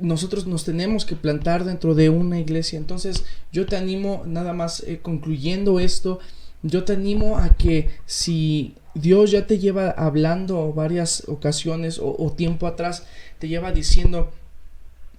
nosotros 0.00 0.46
nos 0.46 0.64
tenemos 0.64 1.04
que 1.04 1.16
plantar 1.16 1.64
dentro 1.64 1.94
de 1.94 2.10
una 2.10 2.38
iglesia. 2.38 2.78
Entonces 2.78 3.24
yo 3.52 3.66
te 3.66 3.76
animo, 3.76 4.24
nada 4.26 4.52
más 4.52 4.80
eh, 4.80 4.98
concluyendo 5.00 5.80
esto, 5.80 6.18
yo 6.62 6.84
te 6.84 6.92
animo 6.92 7.38
a 7.38 7.50
que 7.50 7.90
si 8.04 8.74
Dios 8.94 9.30
ya 9.30 9.46
te 9.46 9.58
lleva 9.58 9.90
hablando 9.90 10.72
varias 10.72 11.22
ocasiones 11.28 11.98
o, 11.98 12.14
o 12.18 12.32
tiempo 12.32 12.66
atrás, 12.66 13.04
te 13.38 13.48
lleva 13.48 13.70
diciendo, 13.70 14.32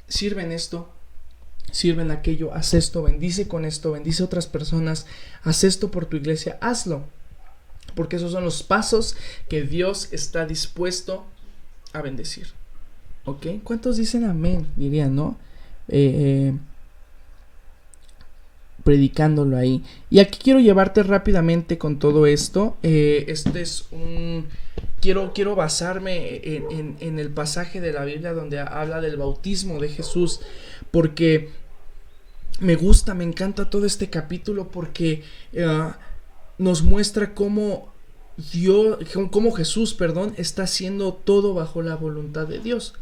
sirven 0.08 0.52
esto, 0.52 0.90
sirven 1.72 2.12
aquello, 2.12 2.54
haz 2.54 2.74
esto, 2.74 3.04
bendice 3.04 3.48
con 3.48 3.66
esto, 3.66 3.92
bendice 3.92 4.24
a 4.24 4.26
otras 4.26 4.48
personas, 4.48 5.06
haz 5.44 5.64
esto 5.64 5.92
por 5.92 6.06
tu 6.06 6.18
iglesia, 6.18 6.58
hazlo. 6.62 7.04
Porque 7.96 8.18
esos 8.18 8.32
son 8.32 8.44
los 8.44 8.64
pasos 8.64 9.16
que 9.50 9.64
Dios 9.64 10.10
está 10.12 10.46
dispuesto 10.46 11.26
a 11.94 12.02
bendecir. 12.02 12.48
¿Ok? 13.26 13.48
¿Cuántos 13.64 13.98
dicen 13.98 14.24
amén? 14.24 14.68
Dirían, 14.76 15.16
¿no? 15.16 15.38
Eh, 15.88 16.54
eh, 16.54 16.58
predicándolo 18.84 19.58
ahí. 19.58 19.84
Y 20.10 20.20
aquí 20.20 20.40
quiero 20.42 20.60
llevarte 20.60 21.04
rápidamente 21.04 21.78
con 21.78 22.00
todo 22.00 22.26
esto. 22.26 22.78
Eh, 22.84 23.26
este 23.28 23.62
es 23.62 23.86
un... 23.92 24.48
Quiero, 25.02 25.34
quiero 25.34 25.56
basarme 25.56 26.42
en, 26.44 27.20
el 27.20 27.30
pasaje 27.30 27.80
de 27.80 27.94
la 27.94 28.04
Biblia 28.06 28.34
donde 28.34 28.60
habla 28.60 29.02
del 29.02 29.18
bautismo 29.18 29.80
de 29.80 29.90
Jesús, 29.90 30.42
porque 30.92 31.50
me 32.60 32.76
gusta, 32.76 33.14
me 33.14 33.24
encanta 33.24 33.70
todo 33.70 33.86
este 33.86 34.10
capítulo 34.10 34.70
porque 34.70 35.24
eh, 35.54 35.92
nos 36.58 36.84
muestra 36.84 37.34
cómo 37.34 37.94
Dios, 38.52 38.98
cómo 39.32 39.52
Jesús, 39.52 39.94
perdón, 39.94 40.34
está 40.38 40.64
haciendo 40.64 41.14
todo 41.14 41.54
bajo 41.54 41.82
la 41.82 41.96
voluntad 41.96 42.48
de 42.48 42.60
Dios. 42.60 42.94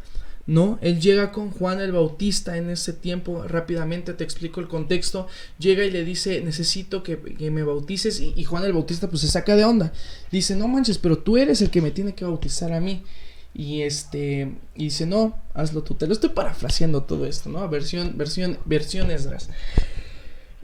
¿No? 0.48 0.78
Él 0.80 0.98
llega 0.98 1.30
con 1.30 1.50
Juan 1.50 1.78
el 1.78 1.92
Bautista 1.92 2.56
en 2.56 2.70
ese 2.70 2.94
tiempo, 2.94 3.44
rápidamente 3.46 4.14
te 4.14 4.24
explico 4.24 4.60
el 4.60 4.66
contexto, 4.66 5.28
llega 5.58 5.84
y 5.84 5.90
le 5.90 6.04
dice, 6.04 6.40
necesito 6.40 7.02
que, 7.02 7.18
me 7.50 7.62
bautices, 7.62 8.18
y, 8.20 8.42
Juan 8.44 8.64
el 8.64 8.72
Bautista 8.72 9.10
pues 9.10 9.20
se 9.20 9.28
saca 9.28 9.54
de 9.56 9.66
onda, 9.66 9.92
dice, 10.32 10.56
no 10.56 10.66
manches, 10.66 10.96
pero 10.96 11.18
tú 11.18 11.36
eres 11.36 11.60
el 11.60 11.68
que 11.68 11.82
me 11.82 11.90
tiene 11.90 12.14
que 12.14 12.24
bautizar 12.24 12.72
a 12.72 12.80
mí. 12.80 13.04
Y 13.54 13.82
este, 13.82 14.54
y 14.74 14.84
dice, 14.84 15.04
no, 15.04 15.36
hazlo 15.52 15.82
tú. 15.82 15.94
Te 15.94 16.06
lo 16.06 16.12
estoy 16.12 16.30
parafraseando 16.30 17.02
todo 17.02 17.26
esto, 17.26 17.50
¿no? 17.50 17.68
Versión, 17.68 18.16
versión, 18.16 18.58
versión 18.66 19.10
Esdras. 19.10 19.48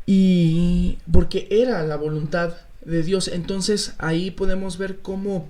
Y 0.07 0.99
porque 1.11 1.49
era 1.51 1.83
la 1.83 1.97
voluntad 1.97 2.55
de 2.85 3.03
Dios. 3.03 3.29
Entonces 3.29 3.95
ahí 3.99 4.31
podemos 4.31 4.79
ver 4.79 5.01
cómo, 5.01 5.49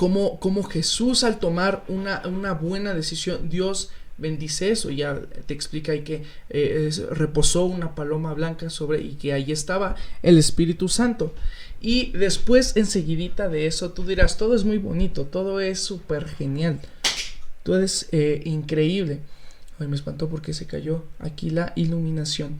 cómo, 0.00 0.62
Jesús 0.62 1.24
al 1.24 1.38
tomar 1.38 1.84
una, 1.88 2.22
una, 2.26 2.54
buena 2.54 2.94
decisión, 2.94 3.50
Dios 3.50 3.90
bendice 4.16 4.70
eso. 4.70 4.88
Ya 4.88 5.20
te 5.44 5.52
explica 5.52 5.92
ahí 5.92 6.00
que 6.00 6.22
eh, 6.48 6.90
reposó 7.10 7.66
una 7.66 7.94
paloma 7.94 8.32
blanca 8.32 8.70
sobre 8.70 9.02
y 9.02 9.16
que 9.16 9.34
ahí 9.34 9.52
estaba 9.52 9.96
el 10.22 10.38
Espíritu 10.38 10.88
Santo. 10.88 11.34
Y 11.82 12.12
después, 12.12 12.76
enseguidita 12.76 13.50
de 13.50 13.66
eso, 13.66 13.92
tú 13.92 14.06
dirás, 14.06 14.38
todo 14.38 14.54
es 14.54 14.64
muy 14.64 14.78
bonito, 14.78 15.26
todo 15.26 15.60
es 15.60 15.80
súper 15.80 16.26
genial, 16.26 16.80
todo 17.62 17.82
es 17.82 18.08
eh, 18.12 18.40
increíble. 18.46 19.20
Ay, 19.78 19.86
me 19.86 19.96
espantó 19.96 20.30
porque 20.30 20.54
se 20.54 20.66
cayó 20.66 21.04
aquí 21.18 21.50
la 21.50 21.74
iluminación. 21.76 22.58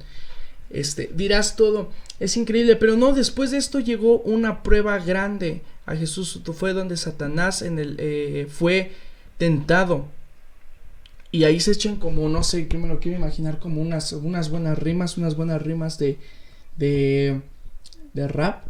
Este, 0.68 1.10
dirás 1.14 1.56
todo, 1.56 1.90
es 2.18 2.36
increíble, 2.36 2.76
pero 2.76 2.96
no, 2.96 3.12
después 3.12 3.50
de 3.50 3.56
esto 3.56 3.80
llegó 3.80 4.20
una 4.20 4.62
prueba 4.62 4.98
grande 4.98 5.62
a 5.90 5.96
Jesús, 5.96 6.40
fue 6.54 6.72
donde 6.72 6.96
Satanás 6.96 7.62
en 7.62 7.80
el, 7.80 7.96
eh, 7.98 8.46
fue 8.48 8.92
tentado. 9.38 10.06
Y 11.32 11.42
ahí 11.44 11.58
se 11.58 11.72
echan 11.72 11.96
como, 11.96 12.28
no 12.28 12.44
sé, 12.44 12.68
que 12.68 12.78
me 12.78 12.86
lo 12.86 13.00
quiero 13.00 13.18
imaginar, 13.18 13.58
como 13.58 13.82
unas, 13.82 14.12
unas 14.12 14.50
buenas 14.50 14.78
rimas, 14.78 15.18
unas 15.18 15.36
buenas 15.36 15.60
rimas 15.60 15.98
de, 15.98 16.18
de, 16.76 17.40
de 18.12 18.28
rap. 18.28 18.64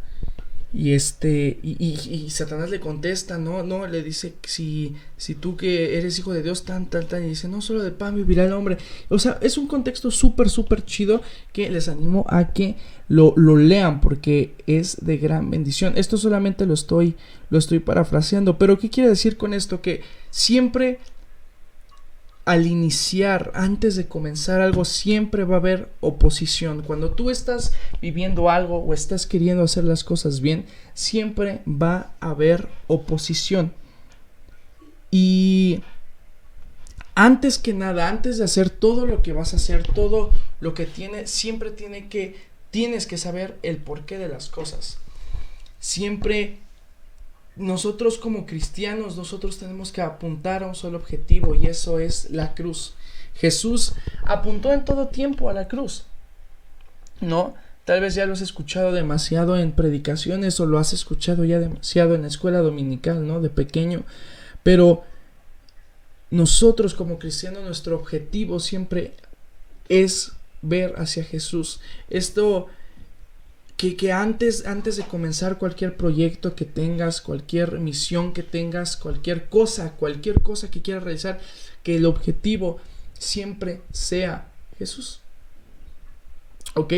Y 0.73 0.93
este, 0.93 1.59
y, 1.61 1.75
y, 1.83 2.29
Satanás 2.29 2.69
le 2.69 2.79
contesta, 2.79 3.37
no, 3.37 3.61
no, 3.61 3.87
le 3.87 4.01
dice, 4.03 4.35
si, 4.43 4.95
si 5.17 5.35
tú 5.35 5.57
que 5.57 5.97
eres 5.97 6.17
hijo 6.17 6.31
de 6.31 6.43
Dios, 6.43 6.63
tan, 6.63 6.89
tan, 6.89 7.07
tan, 7.07 7.25
y 7.25 7.29
dice, 7.29 7.49
no 7.49 7.59
solo 7.59 7.83
de 7.83 7.91
pan 7.91 8.15
vivirá 8.15 8.45
el 8.45 8.53
hombre. 8.53 8.77
O 9.09 9.19
sea, 9.19 9.37
es 9.41 9.57
un 9.57 9.67
contexto 9.67 10.11
súper, 10.11 10.49
súper 10.49 10.85
chido 10.85 11.21
que 11.51 11.69
les 11.69 11.89
animo 11.89 12.25
a 12.29 12.53
que 12.53 12.77
lo, 13.09 13.33
lo, 13.35 13.57
lean 13.57 13.99
porque 13.99 14.55
es 14.65 14.97
de 15.01 15.17
gran 15.17 15.49
bendición. 15.51 15.93
Esto 15.97 16.15
solamente 16.15 16.65
lo 16.65 16.73
estoy, 16.73 17.15
lo 17.49 17.57
estoy 17.57 17.79
parafraseando, 17.79 18.57
pero 18.57 18.79
¿qué 18.79 18.89
quiere 18.89 19.09
decir 19.09 19.35
con 19.35 19.53
esto? 19.53 19.81
Que 19.81 20.01
siempre 20.29 20.99
al 22.51 22.67
iniciar, 22.67 23.49
antes 23.55 23.95
de 23.95 24.09
comenzar 24.09 24.59
algo, 24.59 24.83
siempre 24.83 25.45
va 25.45 25.55
a 25.55 25.59
haber 25.59 25.87
oposición. 26.01 26.81
Cuando 26.81 27.11
tú 27.11 27.29
estás 27.29 27.71
viviendo 28.01 28.49
algo 28.49 28.79
o 28.79 28.93
estás 28.93 29.25
queriendo 29.25 29.63
hacer 29.63 29.85
las 29.85 30.03
cosas 30.03 30.41
bien, 30.41 30.65
siempre 30.93 31.61
va 31.65 32.11
a 32.19 32.31
haber 32.31 32.67
oposición. 32.87 33.73
Y 35.11 35.81
antes 37.15 37.57
que 37.57 37.73
nada, 37.73 38.09
antes 38.09 38.37
de 38.37 38.43
hacer 38.43 38.69
todo 38.69 39.05
lo 39.05 39.21
que 39.21 39.31
vas 39.31 39.53
a 39.53 39.55
hacer, 39.55 39.87
todo 39.87 40.31
lo 40.59 40.73
que 40.73 40.85
tiene, 40.85 41.27
siempre 41.27 41.71
tiene 41.71 42.09
que, 42.09 42.35
tienes 42.69 43.07
que 43.07 43.17
saber 43.17 43.59
el 43.63 43.77
porqué 43.77 44.17
de 44.17 44.27
las 44.27 44.49
cosas. 44.49 44.97
Siempre 45.79 46.59
nosotros 47.55 48.17
como 48.17 48.45
cristianos, 48.45 49.17
nosotros 49.17 49.57
tenemos 49.57 49.91
que 49.91 50.01
apuntar 50.01 50.63
a 50.63 50.67
un 50.67 50.75
solo 50.75 50.97
objetivo 50.97 51.55
y 51.55 51.67
eso 51.67 51.99
es 51.99 52.31
la 52.31 52.53
cruz. 52.53 52.95
Jesús 53.35 53.93
apuntó 54.23 54.71
en 54.71 54.85
todo 54.85 55.07
tiempo 55.07 55.49
a 55.49 55.53
la 55.53 55.67
cruz. 55.67 56.05
¿No? 57.19 57.53
Tal 57.85 58.01
vez 58.01 58.15
ya 58.15 58.25
lo 58.25 58.33
has 58.33 58.41
escuchado 58.41 58.91
demasiado 58.91 59.57
en 59.57 59.71
predicaciones 59.71 60.59
o 60.59 60.65
lo 60.65 60.79
has 60.79 60.93
escuchado 60.93 61.45
ya 61.45 61.59
demasiado 61.59 62.15
en 62.15 62.21
la 62.21 62.27
escuela 62.27 62.59
dominical, 62.59 63.27
¿no? 63.27 63.41
De 63.41 63.49
pequeño. 63.49 64.03
Pero 64.63 65.03
nosotros 66.29 66.93
como 66.93 67.19
cristianos, 67.19 67.63
nuestro 67.63 67.95
objetivo 67.97 68.59
siempre 68.59 69.13
es 69.89 70.33
ver 70.61 70.93
hacia 70.97 71.23
Jesús. 71.23 71.81
Esto 72.09 72.67
que, 73.77 74.11
antes, 74.11 74.65
antes 74.65 74.97
de 74.97 75.03
comenzar 75.03 75.57
cualquier 75.57 75.97
proyecto 75.97 76.55
que 76.55 76.65
tengas, 76.65 77.21
cualquier 77.21 77.79
misión 77.79 78.33
que 78.33 78.43
tengas, 78.43 78.95
cualquier 78.95 79.49
cosa, 79.49 79.91
cualquier 79.93 80.41
cosa 80.41 80.69
que 80.69 80.81
quieras 80.81 81.03
realizar, 81.03 81.39
que 81.83 81.95
el 81.95 82.05
objetivo 82.05 82.79
siempre 83.17 83.81
sea 83.91 84.51
Jesús. 84.77 85.19
¿Ok? 86.75 86.93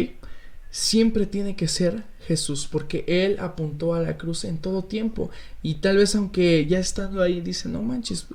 Siempre 0.71 1.25
tiene 1.25 1.55
que 1.55 1.67
ser 1.67 2.03
Jesús, 2.27 2.67
porque 2.69 3.03
Él 3.07 3.37
apuntó 3.39 3.93
a 3.93 4.01
la 4.01 4.17
cruz 4.17 4.43
en 4.43 4.57
todo 4.57 4.83
tiempo. 4.83 5.29
Y 5.61 5.75
tal 5.75 5.97
vez 5.97 6.15
aunque 6.15 6.65
ya 6.65 6.79
estando 6.79 7.21
ahí 7.21 7.41
dice, 7.41 7.69
no 7.69 7.81
manches, 7.81 8.27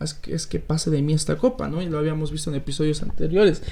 es 0.00 0.14
que, 0.14 0.34
es 0.34 0.46
que 0.46 0.58
pase 0.58 0.90
de 0.90 1.02
mí 1.02 1.12
esta 1.12 1.36
copa, 1.36 1.68
¿no? 1.68 1.82
Y 1.82 1.86
lo 1.86 1.98
habíamos 1.98 2.30
visto 2.30 2.50
en 2.50 2.56
episodios 2.56 3.02
anteriores. 3.02 3.62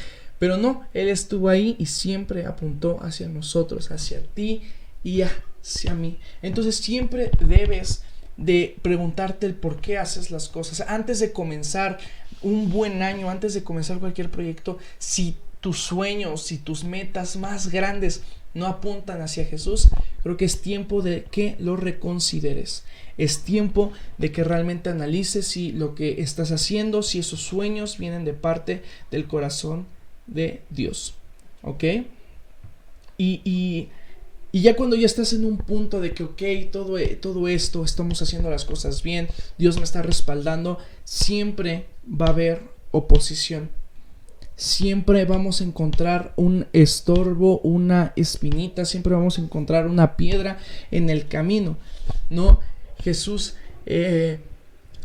Pero 0.43 0.57
no, 0.57 0.83
Él 0.93 1.09
estuvo 1.09 1.49
ahí 1.49 1.77
y 1.79 1.87
siempre 1.87 2.47
apuntó 2.47 2.99
hacia 3.01 3.29
nosotros, 3.29 3.93
hacia 3.93 4.21
ti 4.35 4.63
y 5.05 5.23
hacia 5.23 5.95
mí. 5.95 6.19
Entonces 6.43 6.75
siempre 6.79 7.31
debes 7.39 8.03
de 8.37 8.77
preguntarte 8.83 9.47
el 9.47 9.55
por 9.55 9.81
qué 9.81 9.99
haces 9.99 10.33
las 10.33 10.49
cosas. 10.49 10.81
Antes 10.89 11.21
de 11.21 11.31
comenzar 11.31 12.01
un 12.43 12.71
buen 12.71 13.03
año, 13.03 13.31
antes 13.31 13.55
de 13.55 13.63
comenzar 13.63 14.01
cualquier 14.01 14.33
proyecto, 14.33 14.79
si 14.99 15.37
tus 15.61 15.79
sueños, 15.79 16.43
si 16.43 16.59
tus 16.59 16.83
metas 16.83 17.37
más 17.37 17.69
grandes 17.69 18.23
no 18.53 18.67
apuntan 18.67 19.23
hacia 19.23 19.45
Jesús, 19.45 19.91
creo 20.25 20.37
que 20.37 20.47
es 20.47 20.61
tiempo 20.61 21.03
de 21.03 21.23
que 21.23 21.55
lo 21.61 21.77
reconsideres. 21.77 22.83
Es 23.17 23.45
tiempo 23.45 23.93
de 24.19 24.33
que 24.33 24.43
realmente 24.43 24.91
analices 24.91 25.47
si 25.47 25.71
lo 25.71 25.95
que 25.95 26.21
estás 26.21 26.51
haciendo, 26.51 27.05
si 27.05 27.21
esos 27.21 27.43
sueños 27.43 27.97
vienen 27.97 28.25
de 28.25 28.33
parte 28.33 28.83
del 29.13 29.29
corazón 29.29 29.87
de 30.27 30.63
Dios. 30.71 31.15
¿Ok? 31.63 31.85
Y, 33.19 33.41
y, 33.45 33.89
ya 34.53 34.77
cuando 34.77 34.97
ya 34.97 35.07
estás 35.07 35.33
en 35.33 35.45
un 35.45 35.59
punto 35.59 36.01
de 36.01 36.13
que, 36.13 36.25
ok, 36.25 36.43
todo, 36.71 36.97
todo 37.21 37.49
esto, 37.49 37.85
estamos 37.85 38.21
haciendo 38.21 38.51
las 38.51 38.65
cosas 38.65 39.03
bien, 39.03 39.29
Dios 39.59 39.77
me 39.79 39.85
está 39.85 40.03
respaldando, 40.03 40.79
siempre 41.05 41.87
va 42.05 42.27
a 42.27 42.31
haber 42.31 42.63
oposición 42.91 43.71
siempre 44.57 45.25
vamos 45.25 45.61
a 45.61 45.65
encontrar 45.65 46.33
un 46.37 46.67
estorbo, 46.73 47.59
una 47.61 48.13
espinita, 48.17 48.85
siempre 48.85 49.13
vamos 49.13 49.39
a 49.39 49.43
encontrar 49.43 49.87
una 49.87 50.17
piedra 50.17 50.59
en 50.91 51.11
el 51.11 51.27
camino, 51.27 51.77
¿no? 52.31 52.61
Jesús, 53.03 53.57
eh, 53.87 54.39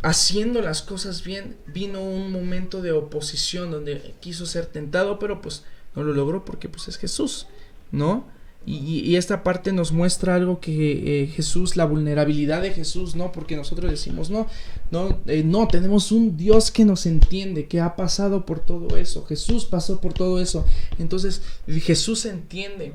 haciendo 0.04 0.62
las 0.62 0.82
cosas 0.82 1.24
bien, 1.24 1.58
vino 1.68 2.02
un 2.02 2.32
momento 2.32 2.82
de 2.82 2.92
oposición 2.92 3.72
donde 3.72 4.14
quiso 4.20 4.46
ser 4.46 4.66
tentado, 4.68 5.20
pero 5.20 5.42
pues 5.42 5.64
no 5.96 6.04
lo 6.04 6.14
logró 6.14 6.46
porque 6.46 6.70
pues 6.70 6.88
es 6.88 6.98
Jesús, 6.98 7.48
¿no? 7.92 8.26
Y, 8.70 9.16
esta 9.16 9.44
parte 9.44 9.72
nos 9.72 9.94
muestra 9.94 10.36
algo 10.36 10.60
que 10.60 11.24
eh, 11.24 11.28
Jesús, 11.28 11.78
la 11.78 11.86
vulnerabilidad 11.86 12.62
de 12.62 12.74
Jesús, 12.74 13.16
¿no? 13.16 13.32
Porque 13.32 13.56
nosotros 13.56 13.90
decimos, 13.90 14.30
no, 14.30 14.46
no, 14.92 15.20
eh, 15.26 15.42
no, 15.46 15.70
tenemos 15.70 16.12
un 16.12 16.36
Dios 16.36 16.70
que 16.70 16.84
nos 16.84 17.06
entiende, 17.06 17.68
que 17.68 17.80
ha 17.80 17.96
pasado 17.96 18.46
por 18.46 18.60
todo 18.60 18.98
eso. 18.98 19.24
Jesús 19.26 19.64
pasó 19.64 20.02
por 20.02 20.12
todo 20.12 20.42
eso. 20.42 20.66
Entonces, 21.00 21.44
Jesús 21.66 22.26
entiende, 22.26 22.94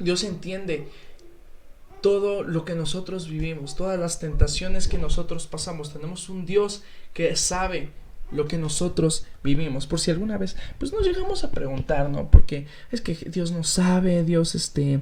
Dios 0.00 0.22
entiende 0.22 0.88
todo 2.04 2.42
lo 2.42 2.66
que 2.66 2.74
nosotros 2.74 3.30
vivimos, 3.30 3.76
todas 3.76 3.98
las 3.98 4.18
tentaciones 4.18 4.88
que 4.88 4.98
nosotros 4.98 5.46
pasamos. 5.46 5.90
Tenemos 5.90 6.28
un 6.28 6.44
Dios 6.44 6.82
que 7.14 7.34
sabe 7.34 7.88
lo 8.30 8.46
que 8.46 8.58
nosotros 8.58 9.24
vivimos. 9.42 9.86
Por 9.86 9.98
si 9.98 10.10
alguna 10.10 10.36
vez, 10.36 10.54
pues 10.78 10.92
nos 10.92 11.06
llegamos 11.06 11.44
a 11.44 11.50
preguntar, 11.50 12.10
¿no? 12.10 12.30
Porque 12.30 12.66
es 12.92 13.00
que 13.00 13.14
Dios 13.14 13.52
no 13.52 13.64
sabe, 13.64 14.22
Dios 14.22 14.54
este, 14.54 15.00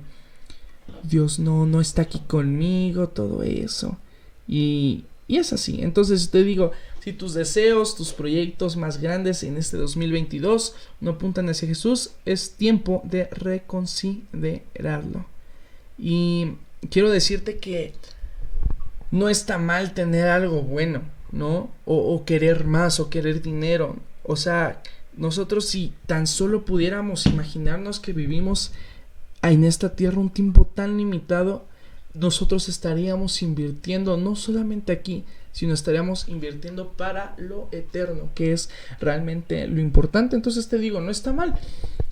Dios 1.02 1.40
no, 1.40 1.66
no 1.66 1.80
está 1.80 2.02
aquí 2.02 2.20
conmigo, 2.20 3.08
todo 3.08 3.42
eso. 3.42 3.98
Y, 4.46 5.04
y 5.26 5.38
es 5.38 5.52
así. 5.52 5.82
Entonces 5.82 6.30
te 6.30 6.44
digo, 6.44 6.70
si 7.00 7.12
tus 7.12 7.34
deseos, 7.34 7.96
tus 7.96 8.12
proyectos 8.12 8.76
más 8.76 9.00
grandes 9.00 9.42
en 9.42 9.56
este 9.56 9.76
2022 9.76 10.76
no 11.00 11.10
apuntan 11.10 11.48
hacia 11.48 11.66
Jesús, 11.66 12.12
es 12.26 12.52
tiempo 12.52 13.02
de 13.02 13.24
reconsiderarlo. 13.24 15.26
Y 15.98 16.52
quiero 16.90 17.10
decirte 17.10 17.58
que 17.58 17.92
no 19.10 19.28
está 19.28 19.58
mal 19.58 19.94
tener 19.94 20.28
algo 20.28 20.62
bueno. 20.62 21.02
¿no? 21.32 21.70
O, 21.86 22.24
querer 22.24 22.64
más, 22.64 23.00
o 23.00 23.10
querer 23.10 23.42
dinero. 23.42 23.96
O 24.22 24.36
sea, 24.36 24.82
nosotros 25.16 25.66
si 25.66 25.94
tan 26.06 26.26
solo 26.26 26.64
pudiéramos 26.64 27.26
imaginarnos 27.26 27.98
que 27.98 28.12
vivimos 28.12 28.72
en 29.40 29.64
esta 29.64 29.96
tierra 29.96 30.20
un 30.20 30.30
tiempo 30.30 30.66
tan 30.66 30.98
limitado, 30.98 31.64
nosotros 32.14 32.68
estaríamos 32.68 33.42
invirtiendo 33.42 34.18
no 34.18 34.36
solamente 34.36 34.92
aquí, 34.92 35.24
sino 35.50 35.72
estaríamos 35.72 36.28
invirtiendo 36.28 36.92
para 36.92 37.34
lo 37.38 37.68
eterno, 37.72 38.30
que 38.34 38.52
es 38.52 38.68
realmente 39.00 39.66
lo 39.66 39.80
importante. 39.80 40.36
Entonces 40.36 40.68
te 40.68 40.76
digo, 40.76 41.00
no 41.00 41.10
está 41.10 41.32
mal, 41.32 41.58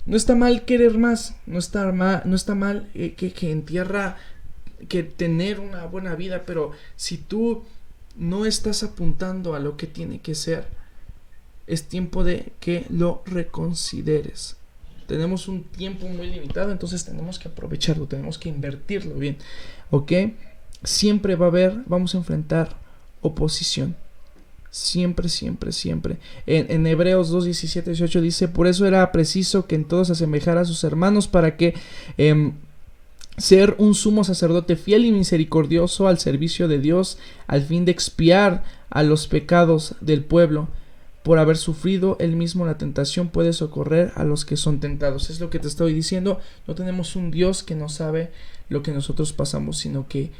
no 0.07 0.17
está 0.17 0.35
mal 0.35 0.65
querer 0.65 0.97
más, 0.97 1.35
no 1.45 1.59
está 1.59 1.91
mal, 1.91 2.23
no 2.25 2.35
está 2.35 2.55
mal 2.55 2.89
eh, 2.95 3.13
que, 3.13 3.31
que 3.31 3.51
en 3.51 3.63
tierra, 3.63 4.17
que 4.87 5.03
tener 5.03 5.59
una 5.59 5.85
buena 5.85 6.15
vida, 6.15 6.43
pero 6.45 6.71
si 6.95 7.17
tú 7.17 7.63
no 8.15 8.45
estás 8.45 8.83
apuntando 8.83 9.55
a 9.55 9.59
lo 9.59 9.77
que 9.77 9.87
tiene 9.87 10.19
que 10.19 10.35
ser, 10.35 10.65
es 11.67 11.87
tiempo 11.87 12.23
de 12.23 12.51
que 12.59 12.85
lo 12.89 13.23
reconsideres. 13.25 14.57
Tenemos 15.07 15.47
un 15.47 15.63
tiempo 15.63 16.07
muy 16.07 16.27
limitado, 16.27 16.71
entonces 16.71 17.03
tenemos 17.05 17.37
que 17.39 17.49
aprovecharlo, 17.49 18.07
tenemos 18.07 18.37
que 18.37 18.49
invertirlo 18.49 19.15
bien. 19.15 19.37
¿Ok? 19.89 20.11
Siempre 20.83 21.35
va 21.35 21.47
a 21.47 21.49
haber, 21.49 21.73
vamos 21.85 22.15
a 22.15 22.17
enfrentar 22.17 22.77
oposición. 23.21 23.95
Siempre, 24.69 25.27
siempre, 25.27 25.73
siempre. 25.73 26.17
En, 26.45 26.71
en 26.71 26.87
Hebreos 26.87 27.29
2, 27.29 27.43
17, 27.45 27.89
18 27.91 28.21
dice, 28.21 28.47
por 28.47 28.67
eso 28.67 28.85
era 28.85 29.11
preciso 29.11 29.67
que 29.67 29.75
en 29.75 29.85
todos 29.85 30.09
asemejara 30.09 30.61
a 30.61 30.65
sus 30.65 30.83
hermanos 30.83 31.27
para 31.27 31.57
que... 31.57 31.73
Em, 32.17 32.53
ser 33.37 33.75
un 33.77 33.95
sumo 33.95 34.23
sacerdote 34.23 34.75
fiel 34.75 35.05
y 35.05 35.11
misericordioso 35.11 36.07
al 36.07 36.19
servicio 36.19 36.67
de 36.67 36.79
Dios, 36.79 37.17
al 37.47 37.63
fin 37.63 37.85
de 37.85 37.91
expiar 37.91 38.63
a 38.89 39.03
los 39.03 39.27
pecados 39.27 39.95
del 40.01 40.23
pueblo. 40.23 40.67
Por 41.23 41.37
haber 41.37 41.57
sufrido 41.57 42.17
él 42.19 42.35
mismo 42.35 42.65
la 42.65 42.77
tentación 42.77 43.29
puede 43.29 43.53
socorrer 43.53 44.11
a 44.15 44.23
los 44.23 44.43
que 44.43 44.57
son 44.57 44.79
tentados. 44.79 45.29
Es 45.29 45.39
lo 45.39 45.49
que 45.49 45.59
te 45.59 45.67
estoy 45.67 45.93
diciendo. 45.93 46.39
No 46.67 46.75
tenemos 46.75 47.15
un 47.15 47.29
Dios 47.29 47.63
que 47.63 47.75
no 47.75 47.89
sabe 47.89 48.31
lo 48.69 48.81
que 48.81 48.91
nosotros 48.91 49.31
pasamos, 49.31 49.77
sino 49.77 50.07
que 50.07 50.31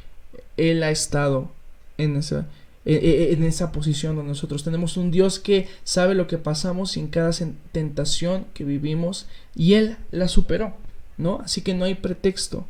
Él 0.58 0.82
ha 0.82 0.90
estado 0.90 1.52
en 2.00 2.16
esa, 2.16 2.48
e, 2.84 2.96
e, 2.96 3.34
en 3.34 3.44
esa 3.44 3.72
posición 3.72 4.16
donde 4.16 4.30
nosotros 4.30 4.64
tenemos 4.64 4.98
un 4.98 5.12
Dios 5.12 5.40
que 5.40 5.68
sabe 5.84 6.16
lo 6.16 6.26
que 6.26 6.40
pasamos 6.40 6.98
en 6.98 7.08
cada 7.08 7.32
tentación 7.72 8.46
que 8.56 8.64
vivimos 8.64 9.28
y 9.56 9.76
Él 9.76 9.98
la 10.10 10.28
superó, 10.28 10.74
¿no? 11.18 11.42
Así 11.44 11.62
que 11.62 11.76
no 11.76 11.86
hay 11.86 11.94
pretexto 11.94 12.66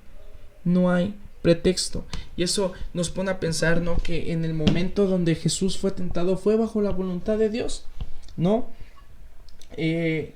no 0.64 0.92
hay 0.92 1.16
pretexto. 1.42 2.06
Y 2.38 2.44
eso 2.44 2.74
nos 2.94 3.10
pone 3.10 3.32
a 3.32 3.40
pensar, 3.40 3.82
¿no? 3.82 3.98
Que 3.98 4.32
en 4.32 4.46
el 4.46 4.54
momento 4.54 5.08
donde 5.08 5.36
Jesús 5.36 5.78
fue 5.78 5.92
tentado 5.92 6.38
fue 6.38 6.56
bajo 6.56 6.82
la 6.82 6.92
voluntad 6.92 7.38
de 7.38 7.50
Dios, 7.50 7.86
¿no? 8.38 8.68
Eh, 9.78 10.34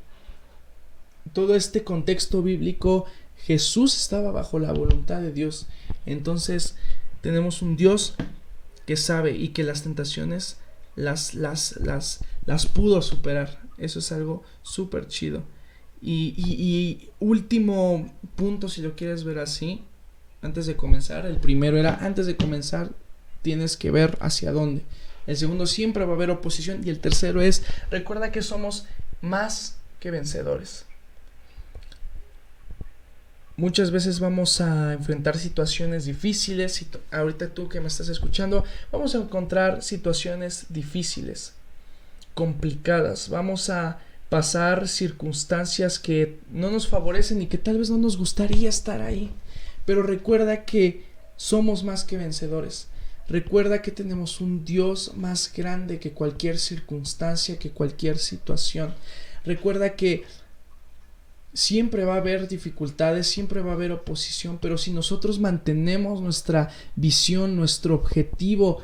todo 1.33 1.55
este 1.55 1.83
contexto 1.83 2.41
bíblico, 2.41 3.05
Jesús 3.37 3.95
estaba 3.99 4.31
bajo 4.31 4.59
la 4.59 4.73
voluntad 4.73 5.21
de 5.21 5.31
Dios. 5.31 5.67
Entonces, 6.05 6.75
tenemos 7.21 7.61
un 7.61 7.75
Dios 7.75 8.15
que 8.85 8.97
sabe 8.97 9.31
y 9.31 9.49
que 9.49 9.63
las 9.63 9.83
tentaciones 9.83 10.57
las, 10.95 11.33
las, 11.33 11.77
las, 11.77 12.23
las 12.45 12.65
pudo 12.67 13.01
superar. 13.01 13.61
Eso 13.77 13.99
es 13.99 14.11
algo 14.11 14.43
súper 14.63 15.07
chido. 15.07 15.43
Y, 16.01 16.35
y 16.37 17.09
último 17.19 18.13
punto, 18.35 18.69
si 18.69 18.81
lo 18.81 18.95
quieres 18.95 19.23
ver 19.23 19.39
así, 19.39 19.83
antes 20.45 20.65
de 20.65 20.75
comenzar. 20.75 21.25
El 21.25 21.37
primero 21.37 21.77
era, 21.77 21.95
antes 21.95 22.27
de 22.27 22.37
comenzar, 22.37 22.91
tienes 23.41 23.77
que 23.77 23.91
ver 23.91 24.17
hacia 24.21 24.51
dónde. 24.51 24.83
El 25.27 25.37
segundo, 25.37 25.65
siempre 25.65 26.05
va 26.05 26.13
a 26.13 26.15
haber 26.15 26.29
oposición. 26.29 26.81
Y 26.85 26.89
el 26.89 26.99
tercero 26.99 27.41
es, 27.41 27.63
recuerda 27.89 28.31
que 28.31 28.41
somos 28.41 28.85
más 29.21 29.77
que 29.99 30.11
vencedores. 30.11 30.85
Muchas 33.57 33.89
veces 33.89 34.19
vamos 34.19 34.59
a 34.59 34.93
enfrentar 34.93 35.37
situaciones 35.37 36.05
difíciles. 36.05 36.85
Ahorita 37.11 37.49
tú 37.49 37.69
que 37.69 37.79
me 37.79 37.87
estás 37.87 38.09
escuchando, 38.09 38.65
vamos 38.91 39.15
a 39.15 39.19
encontrar 39.19 39.81
situaciones 39.81 40.65
difíciles, 40.69 41.53
complicadas. 42.33 43.29
Vamos 43.29 43.69
a 43.69 43.99
pasar 44.29 44.89
circunstancias 44.89 45.99
que 45.99 46.39
no 46.51 46.69
nos 46.69 46.87
favorecen 46.87 47.41
y 47.41 47.47
que 47.47 47.57
tal 47.57 47.77
vez 47.77 47.89
no 47.89 47.97
nos 47.97 48.17
gustaría 48.17 48.67
estar 48.67 49.01
ahí. 49.01 49.31
Pero 49.85 50.03
recuerda 50.03 50.65
que 50.65 51.05
somos 51.35 51.83
más 51.83 52.03
que 52.03 52.17
vencedores. 52.17 52.87
Recuerda 53.27 53.81
que 53.81 53.91
tenemos 53.91 54.39
un 54.39 54.65
Dios 54.65 55.13
más 55.15 55.51
grande 55.55 55.99
que 55.99 56.11
cualquier 56.11 56.59
circunstancia, 56.59 57.57
que 57.57 57.71
cualquier 57.71 58.19
situación. 58.19 58.93
Recuerda 59.43 59.95
que 59.95 60.23
siempre 61.53 62.05
va 62.05 62.15
a 62.15 62.17
haber 62.17 62.47
dificultades, 62.47 63.27
siempre 63.27 63.61
va 63.61 63.71
a 63.71 63.75
haber 63.75 63.91
oposición, 63.91 64.59
pero 64.61 64.77
si 64.77 64.91
nosotros 64.91 65.39
mantenemos 65.39 66.21
nuestra 66.21 66.69
visión, 66.95 67.55
nuestro 67.55 67.95
objetivo 67.95 68.81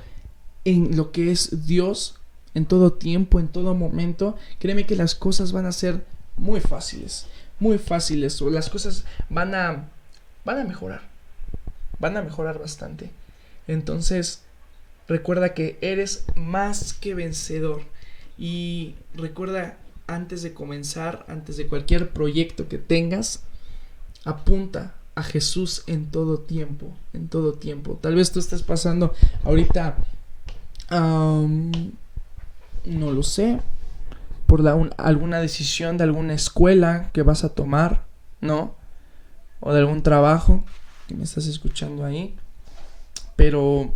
en 0.64 0.96
lo 0.96 1.12
que 1.12 1.32
es 1.32 1.68
Dios, 1.68 2.16
en 2.54 2.66
todo 2.66 2.94
tiempo, 2.94 3.40
en 3.40 3.50
todo 3.50 3.76
momento, 3.76 4.38
créeme 4.60 4.86
que 4.86 4.96
las 4.96 5.16
cosas 5.16 5.52
van 5.52 5.66
a 5.66 5.72
ser 5.72 6.06
muy 6.38 6.60
fáciles, 6.62 7.28
muy 7.60 7.78
fáciles, 7.78 8.42
o 8.42 8.50
las 8.50 8.70
cosas 8.70 9.06
van 9.30 9.54
a 9.54 9.90
van 10.46 10.60
a 10.60 10.64
mejorar. 10.64 11.02
Van 12.00 12.18
a 12.18 12.22
mejorar 12.22 12.60
bastante. 12.60 13.12
Entonces, 13.68 14.42
recuerda 15.08 15.54
que 15.54 15.78
eres 15.82 16.26
más 16.36 16.94
que 16.94 17.14
vencedor. 17.14 17.84
Y 18.38 18.96
recuerda, 19.14 19.78
antes 20.08 20.42
de 20.42 20.54
comenzar, 20.54 21.26
antes 21.28 21.58
de 21.58 21.68
cualquier 21.68 22.10
proyecto 22.10 22.68
que 22.68 22.78
tengas, 22.78 23.44
apunta 24.26 24.96
a 25.16 25.24
Jesús 25.24 25.84
en 25.88 26.10
todo 26.10 26.40
tiempo, 26.40 26.94
en 27.14 27.28
todo 27.28 27.54
tiempo. 27.54 28.00
Tal 28.02 28.16
vez 28.16 28.32
tú 28.32 28.40
estés 28.40 28.64
pasando 28.64 29.14
ahorita, 29.44 29.98
no 30.90 31.72
lo 32.86 33.24
sé, 33.24 33.60
por 34.48 34.68
alguna 34.98 35.40
decisión 35.40 35.98
de 35.98 36.06
alguna 36.06 36.34
escuela 36.34 37.10
que 37.14 37.24
vas 37.24 37.44
a 37.44 37.50
tomar, 37.50 38.06
¿no? 38.42 38.76
O 39.62 39.72
de 39.72 39.80
algún 39.80 40.04
trabajo 40.04 40.66
que 41.08 41.16
me 41.16 41.24
estás 41.24 41.48
escuchando 41.48 42.04
ahí. 42.04 42.36
Pero 43.38 43.94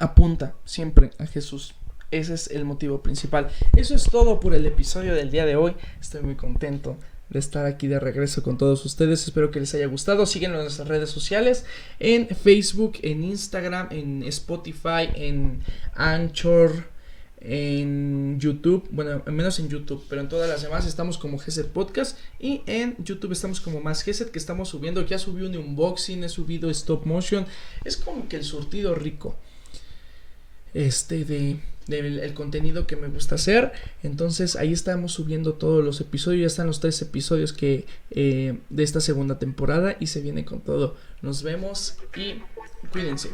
apunta 0.00 0.54
siempre 0.64 1.10
a 1.18 1.26
Jesús. 1.26 1.74
Ese 2.10 2.32
es 2.34 2.48
el 2.48 2.64
motivo 2.64 3.02
principal. 3.02 3.50
Eso 3.76 3.94
es 3.94 4.04
todo 4.04 4.40
por 4.40 4.54
el 4.54 4.64
episodio 4.64 5.14
del 5.14 5.30
día 5.30 5.44
de 5.44 5.56
hoy. 5.56 5.76
Estoy 6.00 6.22
muy 6.22 6.36
contento 6.36 6.96
de 7.28 7.38
estar 7.38 7.66
aquí 7.66 7.86
de 7.86 8.00
regreso 8.00 8.42
con 8.42 8.56
todos 8.56 8.84
ustedes. 8.86 9.22
Espero 9.24 9.50
que 9.50 9.60
les 9.60 9.74
haya 9.74 9.86
gustado. 9.86 10.24
Síguenos 10.24 10.56
en 10.56 10.64
nuestras 10.64 10.88
redes 10.88 11.10
sociales, 11.10 11.66
en 11.98 12.28
Facebook, 12.28 12.98
en 13.02 13.24
Instagram, 13.24 13.88
en 13.90 14.22
Spotify, 14.22 15.10
en 15.14 15.62
Anchor, 15.94 16.84
en 17.40 18.38
YouTube. 18.40 18.88
Bueno, 18.90 19.22
menos 19.26 19.58
en 19.58 19.68
YouTube, 19.68 20.04
pero 20.08 20.20
en 20.20 20.28
todas 20.28 20.48
las 20.48 20.62
demás 20.62 20.86
estamos 20.86 21.18
como 21.18 21.38
GZ 21.38 21.66
Podcast. 21.72 22.18
Y 22.38 22.62
en 22.66 22.96
YouTube 23.02 23.32
estamos 23.32 23.60
como 23.60 23.80
más 23.80 24.04
GZ 24.04 24.30
que 24.30 24.38
estamos 24.38 24.68
subiendo. 24.68 25.04
Ya 25.04 25.18
subí 25.18 25.42
un 25.42 25.56
unboxing, 25.56 26.24
he 26.24 26.28
subido 26.28 26.70
stop 26.70 27.06
motion. 27.06 27.46
Es 27.84 27.96
como 27.96 28.28
que 28.28 28.36
el 28.36 28.44
surtido 28.44 28.94
rico. 28.94 29.36
Este 30.74 31.24
de 31.24 31.60
del 31.88 32.34
contenido 32.34 32.86
que 32.86 32.96
me 32.96 33.08
gusta 33.08 33.34
hacer. 33.34 33.72
Entonces 34.02 34.54
ahí 34.56 34.72
estamos 34.72 35.12
subiendo 35.12 35.54
todos 35.54 35.84
los 35.84 36.00
episodios. 36.00 36.40
Ya 36.42 36.46
están 36.46 36.66
los 36.66 36.80
tres 36.80 37.00
episodios 37.02 37.52
que 37.52 37.86
eh, 38.10 38.58
de 38.68 38.82
esta 38.82 39.00
segunda 39.00 39.38
temporada 39.38 39.96
y 39.98 40.06
se 40.06 40.20
viene 40.20 40.44
con 40.44 40.60
todo. 40.60 40.96
Nos 41.22 41.42
vemos 41.42 41.96
y 42.16 42.42
cuídense. 42.92 43.30